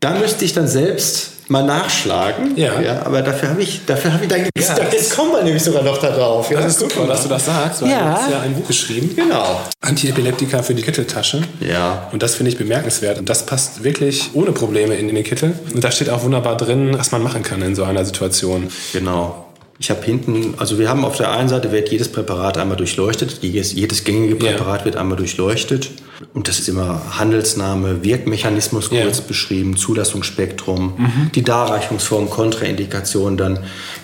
da 0.00 0.18
müsste 0.18 0.44
ich 0.44 0.52
dann 0.52 0.66
selbst 0.66 1.34
mal 1.48 1.64
nachschlagen. 1.64 2.56
Ja. 2.56 2.80
ja 2.80 3.02
aber 3.06 3.22
dafür 3.22 3.50
habe 3.50 3.62
ich, 3.62 3.84
dafür 3.86 4.12
habe 4.12 4.24
ich 4.24 4.30
dann 4.30 4.40
ja. 4.40 4.76
Jetzt 4.90 5.14
kommen 5.14 5.32
wir 5.32 5.42
nämlich 5.42 5.62
sogar 5.62 5.82
noch 5.82 5.98
darauf. 5.98 6.50
Ja, 6.50 6.60
das 6.60 6.72
ist 6.72 6.80
super, 6.80 7.06
dass 7.06 7.22
du 7.22 7.28
das 7.28 7.46
sagst. 7.46 7.82
Weil 7.82 7.90
ja. 7.90 8.00
Du 8.00 8.10
hast 8.10 8.30
ja 8.30 8.40
ein 8.40 8.54
Buch 8.54 8.66
geschrieben. 8.66 9.14
Genau. 9.14 9.60
Antiepileptika 9.80 10.62
für 10.62 10.74
die 10.74 10.82
Kitteltasche. 10.82 11.42
Ja. 11.60 12.08
Und 12.12 12.22
das 12.22 12.34
finde 12.34 12.50
ich 12.50 12.58
bemerkenswert. 12.58 13.18
Und 13.18 13.28
das 13.28 13.46
passt 13.46 13.84
wirklich 13.84 14.30
ohne 14.34 14.52
Probleme 14.52 14.94
in, 14.94 15.08
in 15.08 15.14
den 15.14 15.24
Kittel. 15.24 15.54
Und 15.72 15.84
da 15.84 15.90
steht 15.90 16.10
auch 16.10 16.24
wunderbar 16.24 16.56
drin, 16.56 16.96
was 16.98 17.12
man 17.12 17.22
machen 17.22 17.42
kann 17.42 17.62
in 17.62 17.74
so 17.74 17.84
einer 17.84 18.04
Situation. 18.04 18.68
Genau. 18.92 19.43
Ich 19.78 19.90
habe 19.90 20.02
hinten, 20.04 20.54
also 20.58 20.78
wir 20.78 20.88
haben 20.88 21.04
auf 21.04 21.16
der 21.16 21.32
einen 21.32 21.48
Seite 21.48 21.72
wird 21.72 21.90
jedes 21.90 22.10
Präparat 22.10 22.58
einmal 22.58 22.76
durchleuchtet, 22.76 23.38
jedes, 23.42 23.72
jedes 23.72 24.04
gängige 24.04 24.36
Präparat 24.36 24.80
ja. 24.80 24.84
wird 24.84 24.96
einmal 24.96 25.16
durchleuchtet 25.16 25.90
und 26.32 26.46
das 26.46 26.60
ist 26.60 26.68
immer 26.68 27.18
Handelsname, 27.18 28.04
Wirkmechanismus 28.04 28.90
kurz 28.90 29.18
ja. 29.18 29.24
beschrieben, 29.26 29.76
Zulassungsspektrum, 29.76 30.94
mhm. 30.96 31.30
die 31.34 31.42
Darreichungsform, 31.42 32.30
Kontraindikation, 32.30 33.36
dann 33.36 33.58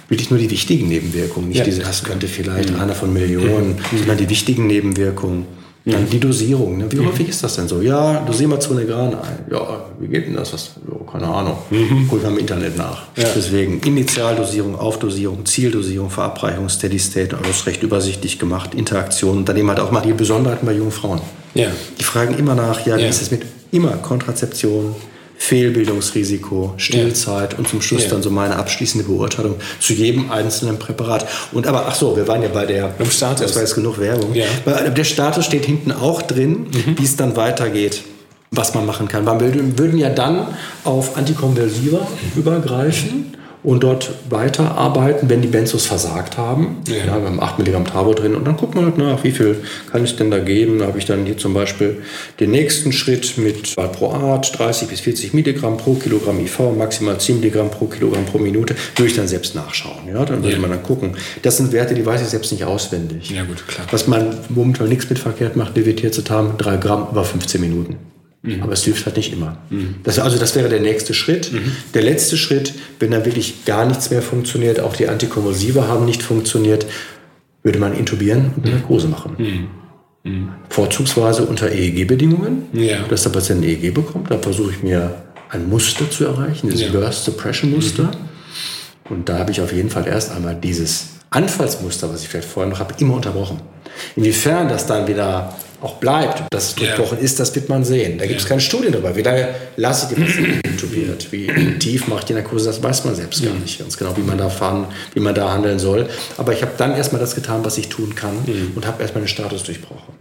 wirklich 0.09 0.30
nur 0.30 0.40
die 0.40 0.50
wichtigen 0.50 0.88
Nebenwirkungen, 0.88 1.48
nicht 1.48 1.59
ja. 1.59 1.64
diese, 1.64 1.83
das 1.83 2.02
könnte 2.02 2.26
vielleicht 2.26 2.70
mhm. 2.70 2.80
einer 2.80 2.94
von 2.94 3.12
Millionen, 3.12 3.76
mhm. 3.76 3.98
sondern 3.98 4.16
die 4.16 4.28
wichtigen 4.28 4.66
Nebenwirkungen. 4.66 5.46
Dann 5.84 6.08
die 6.10 6.20
Dosierung. 6.20 6.76
Ne? 6.76 6.86
Wie 6.90 6.96
mhm. 6.96 7.06
häufig 7.06 7.28
ist 7.30 7.42
das 7.42 7.56
denn 7.56 7.66
so? 7.66 7.80
Ja, 7.80 8.20
dosier 8.26 8.48
mal 8.48 8.60
Zonegran 8.60 9.14
ein. 9.14 9.46
Ja, 9.50 9.86
wie 9.98 10.08
geht 10.08 10.26
denn 10.26 10.34
das? 10.34 10.52
Was, 10.52 10.72
oh, 10.90 11.04
keine 11.04 11.26
Ahnung. 11.26 11.56
Mhm. 11.70 12.06
Guck 12.08 12.22
mal 12.22 12.30
im 12.30 12.38
Internet 12.38 12.76
nach. 12.76 13.04
Ja. 13.16 13.24
Deswegen 13.34 13.80
Initialdosierung, 13.80 14.78
Aufdosierung, 14.78 15.46
Zieldosierung, 15.46 16.10
Verabreichung, 16.10 16.68
Steady 16.68 16.98
State, 16.98 17.36
alles 17.42 17.66
recht 17.66 17.82
übersichtlich 17.82 18.38
gemacht. 18.38 18.74
Interaktion. 18.74 19.38
Und 19.38 19.48
daneben 19.48 19.68
halt 19.68 19.80
auch 19.80 19.90
mal 19.90 20.02
die 20.02 20.12
Besonderheiten 20.12 20.66
bei 20.66 20.72
jungen 20.72 20.92
Frauen. 20.92 21.20
Ja. 21.54 21.68
Die 21.98 22.04
fragen 22.04 22.34
immer 22.38 22.54
nach, 22.54 22.86
ja, 22.86 22.98
wie 22.98 23.02
ja. 23.02 23.08
ist 23.08 23.22
es 23.22 23.30
mit 23.30 23.42
immer 23.72 23.92
Kontrazeption, 23.92 24.94
Fehlbildungsrisiko, 25.40 26.74
Stillzeit 26.76 27.55
ja. 27.55 27.59
und 27.59 27.66
zum 27.66 27.81
Schluss 27.81 28.05
ja. 28.05 28.11
dann 28.11 28.22
so 28.22 28.31
meine 28.31 28.57
abschließende 28.57 29.07
Beurteilung 29.07 29.57
zu 29.81 29.94
jedem 29.94 30.31
einzelnen 30.31 30.79
Präparat. 30.79 31.26
Und 31.53 31.66
aber, 31.66 31.87
ach 31.87 31.94
so, 31.94 32.14
wir 32.14 32.29
waren 32.29 32.42
ja 32.42 32.48
bei 32.48 32.66
der, 32.66 32.94
Im 32.98 33.11
Status. 33.11 33.40
das 33.40 33.55
war 33.55 33.62
jetzt 33.62 33.74
genug 33.74 33.98
Werbung. 33.98 34.35
Ja. 34.35 34.44
Der 34.66 35.05
Status 35.05 35.46
steht 35.46 35.64
hinten 35.64 35.92
auch 35.92 36.20
drin, 36.20 36.66
mhm. 36.70 36.98
wie 36.98 37.05
es 37.05 37.16
dann 37.16 37.37
weitergeht 37.37 38.03
was 38.53 38.74
man 38.74 38.85
machen 38.85 39.07
kann. 39.07 39.26
Wir 39.26 39.79
würden 39.79 39.96
ja 39.96 40.11
dann 40.11 40.48
auf 40.83 41.16
Antikonversiva 41.16 41.98
mhm. 41.98 42.40
übergreifen 42.40 43.37
und 43.62 43.82
dort 43.82 44.10
weiterarbeiten, 44.30 45.28
wenn 45.28 45.42
die 45.42 45.48
Benzos 45.48 45.86
versagt 45.86 46.38
haben. 46.38 46.78
Ja. 46.88 46.96
ja 46.96 47.20
wir 47.20 47.26
haben 47.26 47.40
8 47.40 47.58
Milligramm 47.58 47.84
Tabo 47.84 48.14
drin 48.14 48.34
und 48.34 48.46
dann 48.46 48.56
guckt 48.56 48.74
man 48.74 48.84
halt 48.84 48.98
nach, 48.98 49.22
wie 49.24 49.32
viel 49.32 49.62
kann 49.90 50.04
ich 50.04 50.16
denn 50.16 50.30
da 50.30 50.38
geben. 50.38 50.78
Da 50.78 50.86
habe 50.86 50.98
ich 50.98 51.04
dann 51.04 51.26
hier 51.26 51.36
zum 51.36 51.54
Beispiel 51.54 52.02
den 52.38 52.50
nächsten 52.50 52.92
Schritt 52.92 53.36
mit 53.36 53.76
Valproat, 53.76 54.58
30 54.58 54.88
bis 54.88 55.00
40 55.00 55.34
Milligramm 55.34 55.76
pro 55.76 55.94
Kilogramm 55.94 56.40
IV, 56.40 56.58
maximal 56.76 57.18
10 57.18 57.40
Milligramm 57.40 57.70
pro 57.70 57.86
Kilogramm 57.86 58.24
pro 58.24 58.38
Minute, 58.38 58.74
würde 58.96 59.10
ich 59.10 59.16
dann 59.16 59.28
selbst 59.28 59.54
nachschauen. 59.54 60.08
Ja, 60.08 60.24
dann 60.24 60.42
würde 60.42 60.54
ja. 60.54 60.58
man 60.58 60.70
dann 60.70 60.82
gucken. 60.82 61.16
Das 61.42 61.58
sind 61.58 61.72
Werte, 61.72 61.94
die 61.94 62.04
weiß 62.04 62.22
ich 62.22 62.28
selbst 62.28 62.52
nicht 62.52 62.64
auswendig. 62.64 63.30
Ja 63.30 63.44
gut, 63.44 63.66
klar. 63.66 63.86
Was 63.90 64.06
man 64.06 64.38
momentan 64.48 64.88
nichts 64.88 65.08
mit 65.08 65.18
verkehrt 65.18 65.56
macht, 65.56 65.74
haben, 66.30 66.56
3 66.58 66.76
Gramm 66.76 67.08
über 67.10 67.24
15 67.24 67.60
Minuten. 67.60 68.09
Mhm. 68.42 68.62
Aber 68.62 68.72
es 68.72 68.85
hilft 68.85 69.05
halt 69.05 69.16
nicht 69.16 69.33
immer. 69.33 69.59
Mhm. 69.68 69.96
Das, 70.03 70.18
also 70.18 70.38
das 70.38 70.55
wäre 70.55 70.68
der 70.68 70.81
nächste 70.81 71.12
Schritt. 71.12 71.53
Mhm. 71.53 71.72
Der 71.94 72.03
letzte 72.03 72.37
Schritt, 72.37 72.74
wenn 72.98 73.11
dann 73.11 73.24
wirklich 73.24 73.64
gar 73.64 73.85
nichts 73.85 74.11
mehr 74.11 74.22
funktioniert, 74.22 74.81
auch 74.81 74.96
die 74.96 75.09
Antikonvulsive 75.09 75.88
haben 75.88 76.07
nicht 76.07 76.22
funktioniert, 76.22 76.87
würde 77.62 77.79
man 77.79 77.94
intubieren 77.94 78.53
und 78.57 78.64
eine 78.64 78.76
Narkose 78.76 79.09
machen. 79.09 79.37
Mhm. 79.38 79.68
Mhm. 80.22 80.48
Vorzugsweise 80.68 81.44
unter 81.44 81.70
EEG-Bedingungen, 81.70 82.68
ja. 82.72 83.03
dass 83.09 83.22
der 83.24 83.31
Patient 83.31 83.62
ein 83.62 83.68
EEG 83.68 83.92
bekommt. 83.92 84.31
Dann 84.31 84.42
versuche 84.42 84.70
ich 84.70 84.83
mir 84.83 85.22
ein 85.50 85.68
Muster 85.68 86.11
zu 86.11 86.24
erreichen, 86.24 86.70
dieses 86.70 86.92
ja. 86.92 87.12
Suppression 87.12 87.70
Muster. 87.72 88.05
Mhm. 88.05 89.11
Und 89.11 89.29
da 89.29 89.38
habe 89.38 89.50
ich 89.50 89.61
auf 89.61 89.72
jeden 89.72 89.90
Fall 89.90 90.07
erst 90.07 90.31
einmal 90.31 90.55
dieses 90.55 91.09
Anfallsmuster, 91.31 92.11
was 92.12 92.22
ich 92.22 92.29
vielleicht 92.29 92.48
vorher 92.48 92.70
noch 92.70 92.79
habe, 92.79 92.94
immer 92.98 93.14
unterbrochen. 93.14 93.61
Inwiefern 94.16 94.68
das 94.68 94.87
dann 94.87 95.07
wieder 95.07 95.55
auch 95.81 95.94
bleibt, 95.94 96.42
dass 96.50 96.68
es 96.68 96.74
durchbrochen 96.74 97.16
yeah. 97.16 97.24
ist, 97.24 97.40
das 97.40 97.55
wird 97.55 97.68
man 97.68 97.85
sehen. 97.85 98.18
Da 98.18 98.26
gibt 98.26 98.38
es 98.38 98.44
yeah. 98.44 98.50
keine 98.50 98.61
Studien 98.61 98.92
darüber. 98.92 99.16
Wie 99.16 99.22
lange 99.22 99.48
lasse 99.76 100.09
ich 100.09 100.14
die 100.14 100.22
Patienten 100.22 100.61
intubiert? 100.70 101.33
Wie 101.33 101.79
tief 101.79 102.07
mache 102.07 102.20
ich 102.20 102.24
die 102.26 102.35
Narkose? 102.35 102.66
Das 102.66 102.83
weiß 102.83 103.05
man 103.05 103.14
selbst 103.14 103.42
gar 103.42 103.55
nicht 103.55 103.79
ganz 103.79 103.96
genau, 103.96 104.16
wie 104.16 104.22
man 104.22 104.37
da 104.37 104.50
fahren, 104.50 104.87
wie 105.14 105.20
man 105.20 105.35
da 105.35 105.53
handeln 105.53 105.79
soll. 105.79 106.09
Aber 106.37 106.53
ich 106.53 106.62
habe 106.62 106.72
dann 106.76 106.94
erstmal 106.94 107.20
das 107.20 107.35
getan, 107.35 107.64
was 107.64 107.79
ich 107.79 107.88
tun 107.88 108.14
kann 108.14 108.35
mhm. 108.46 108.72
und 108.74 108.87
habe 108.87 109.03
erstmal 109.03 109.22
den 109.22 109.29
Status 109.29 109.62
durchbrochen. 109.62 110.14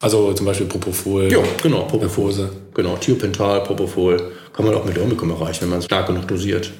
Also 0.00 0.32
zum 0.32 0.46
Beispiel 0.46 0.66
Propofol. 0.66 1.30
Ja, 1.30 1.38
genau, 1.62 1.82
Propofol. 1.82 2.50
Genau, 2.74 2.96
Thiopental, 2.96 3.62
Propofol. 3.62 4.32
Kann 4.52 4.66
man 4.66 4.74
auch 4.74 4.84
mit 4.84 4.98
Omicum 4.98 5.30
erreichen, 5.30 5.62
wenn 5.62 5.70
man 5.70 5.78
es 5.80 5.86
stark 5.86 6.06
genug 6.06 6.28
dosiert. 6.28 6.70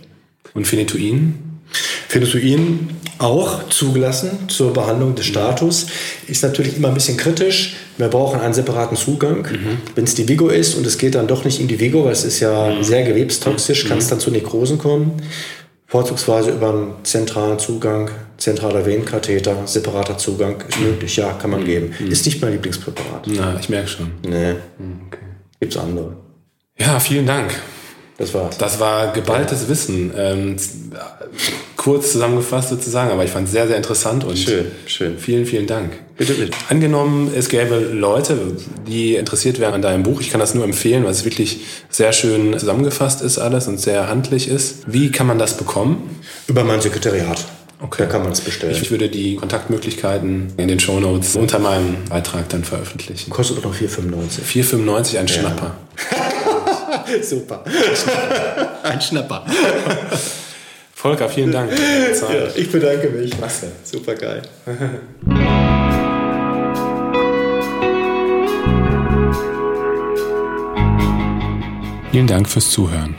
Und 0.54 0.66
Phenetuin? 0.66 1.60
Phenetuin 2.08 2.90
auch 3.18 3.68
zugelassen 3.68 4.48
zur 4.48 4.72
Behandlung 4.72 5.14
des 5.14 5.26
Status. 5.26 5.86
Ist 6.26 6.42
natürlich 6.42 6.76
immer 6.76 6.88
ein 6.88 6.94
bisschen 6.94 7.16
kritisch. 7.16 7.76
Wir 7.96 8.08
brauchen 8.08 8.40
einen 8.40 8.54
separaten 8.54 8.96
Zugang. 8.96 9.42
Mhm. 9.42 9.78
Wenn 9.94 10.04
es 10.04 10.14
die 10.14 10.28
Vigo 10.28 10.48
ist 10.48 10.74
und 10.74 10.86
es 10.86 10.98
geht 10.98 11.14
dann 11.14 11.26
doch 11.26 11.44
nicht 11.44 11.60
in 11.60 11.68
die 11.68 11.78
Vigo, 11.78 12.04
weil 12.04 12.12
es 12.12 12.24
ist 12.24 12.40
ja 12.40 12.70
mhm. 12.70 12.82
sehr 12.82 13.04
gewebstoxisch, 13.04 13.84
mhm. 13.84 13.88
kann 13.88 13.98
es 13.98 14.08
dann 14.08 14.20
zu 14.20 14.30
Nekrosen 14.30 14.78
kommen. 14.78 15.22
Vorzugsweise 15.86 16.50
über 16.50 16.70
einen 16.70 16.94
zentralen 17.04 17.58
Zugang, 17.58 18.10
zentraler 18.36 18.84
Venenkatheter, 18.84 19.66
separater 19.66 20.18
Zugang 20.18 20.62
ist 20.68 20.80
mhm. 20.80 20.86
möglich. 20.86 21.16
Ja, 21.16 21.32
kann 21.34 21.50
man 21.50 21.60
mhm. 21.60 21.66
geben. 21.66 21.94
Mhm. 21.98 22.10
Ist 22.10 22.26
nicht 22.26 22.42
mein 22.42 22.52
Lieblingspräparat. 22.52 23.26
Na, 23.26 23.56
ich 23.60 23.68
merke 23.68 23.88
schon. 23.88 24.10
Nee. 24.26 24.52
Okay. 25.06 25.18
Gibt 25.60 25.74
es 25.74 25.80
andere. 25.80 26.16
Ja, 26.76 26.98
vielen 26.98 27.26
Dank. 27.26 27.54
Das 28.18 28.32
war's. 28.32 28.58
Das 28.58 28.78
war 28.78 29.12
geballtes. 29.12 29.68
Wissen. 29.68 30.12
Ähm, 30.16 30.56
kurz 31.76 32.12
zusammengefasst 32.12 32.70
sozusagen, 32.70 33.10
aber 33.10 33.24
ich 33.24 33.30
fand 33.30 33.46
es 33.46 33.52
sehr, 33.52 33.66
sehr 33.66 33.76
interessant 33.76 34.24
und 34.24 34.38
schön, 34.38 34.66
schön. 34.86 35.18
Vielen, 35.18 35.44
vielen 35.44 35.66
Dank. 35.66 35.92
Bitte, 36.16 36.34
bitte. 36.34 36.56
Angenommen, 36.68 37.32
es 37.36 37.48
gäbe 37.48 37.76
Leute, 37.76 38.38
die 38.86 39.16
interessiert 39.16 39.58
wären 39.58 39.74
an 39.74 39.82
deinem 39.82 40.02
Buch. 40.04 40.20
Ich 40.20 40.30
kann 40.30 40.40
das 40.40 40.54
nur 40.54 40.64
empfehlen, 40.64 41.04
weil 41.04 41.10
es 41.10 41.24
wirklich 41.24 41.60
sehr 41.90 42.12
schön 42.12 42.58
zusammengefasst 42.58 43.20
ist 43.20 43.38
alles 43.38 43.66
und 43.66 43.80
sehr 43.80 44.08
handlich 44.08 44.48
ist. 44.48 44.84
Wie 44.86 45.10
kann 45.10 45.26
man 45.26 45.38
das 45.38 45.56
bekommen? 45.56 46.20
Über 46.46 46.64
mein 46.64 46.80
Sekretariat. 46.80 47.44
Okay. 47.80 48.04
Da 48.04 48.06
kann 48.06 48.22
man 48.22 48.32
es 48.32 48.40
bestellen. 48.40 48.78
Ich 48.80 48.90
würde 48.90 49.10
die 49.10 49.36
Kontaktmöglichkeiten 49.36 50.54
in 50.56 50.68
den 50.68 50.80
Show 50.80 51.00
Notes 51.00 51.36
unter 51.36 51.58
meinem 51.58 51.96
Beitrag 52.08 52.48
dann 52.48 52.64
veröffentlichen. 52.64 53.28
Kostet 53.30 53.58
doch 53.58 53.64
noch 53.64 53.74
4,95. 53.74 54.40
4,95 54.42 55.18
ein 55.18 55.26
ja. 55.26 55.28
Schnapper. 55.28 55.76
Super. 57.22 57.64
Ein 58.82 59.00
Schnapper. 59.00 59.44
Volker, 60.94 61.28
vielen 61.28 61.52
Dank. 61.52 61.70
Ja, 61.72 62.48
ich 62.54 62.70
bedanke 62.70 63.08
mich. 63.10 63.30
Klasse. 63.30 63.72
Super 63.82 64.14
geil. 64.14 64.42
Vielen 72.10 72.26
Dank 72.26 72.48
fürs 72.48 72.70
Zuhören. 72.70 73.14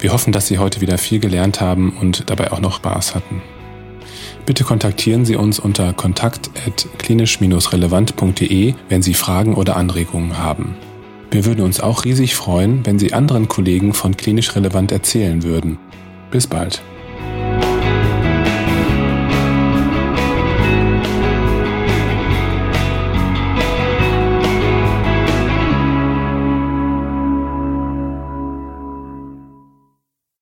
Wir 0.00 0.12
hoffen, 0.12 0.32
dass 0.32 0.48
Sie 0.48 0.58
heute 0.58 0.80
wieder 0.80 0.98
viel 0.98 1.20
gelernt 1.20 1.60
haben 1.60 1.96
und 2.00 2.28
dabei 2.30 2.50
auch 2.50 2.60
noch 2.60 2.74
Spaß 2.76 3.14
hatten. 3.14 3.40
Bitte 4.46 4.64
kontaktieren 4.64 5.24
Sie 5.24 5.36
uns 5.36 5.60
unter 5.60 5.92
kontakt.klinisch-relevant.de, 5.92 8.74
wenn 8.88 9.02
Sie 9.02 9.14
Fragen 9.14 9.54
oder 9.54 9.76
Anregungen 9.76 10.38
haben. 10.38 10.74
Wir 11.32 11.46
würden 11.46 11.64
uns 11.64 11.80
auch 11.80 12.04
riesig 12.04 12.34
freuen, 12.34 12.84
wenn 12.84 12.98
Sie 12.98 13.14
anderen 13.14 13.48
Kollegen 13.48 13.94
von 13.94 14.14
Klinisch 14.14 14.54
Relevant 14.54 14.92
erzählen 14.92 15.42
würden. 15.42 15.78
Bis 16.30 16.46
bald. 16.46 16.82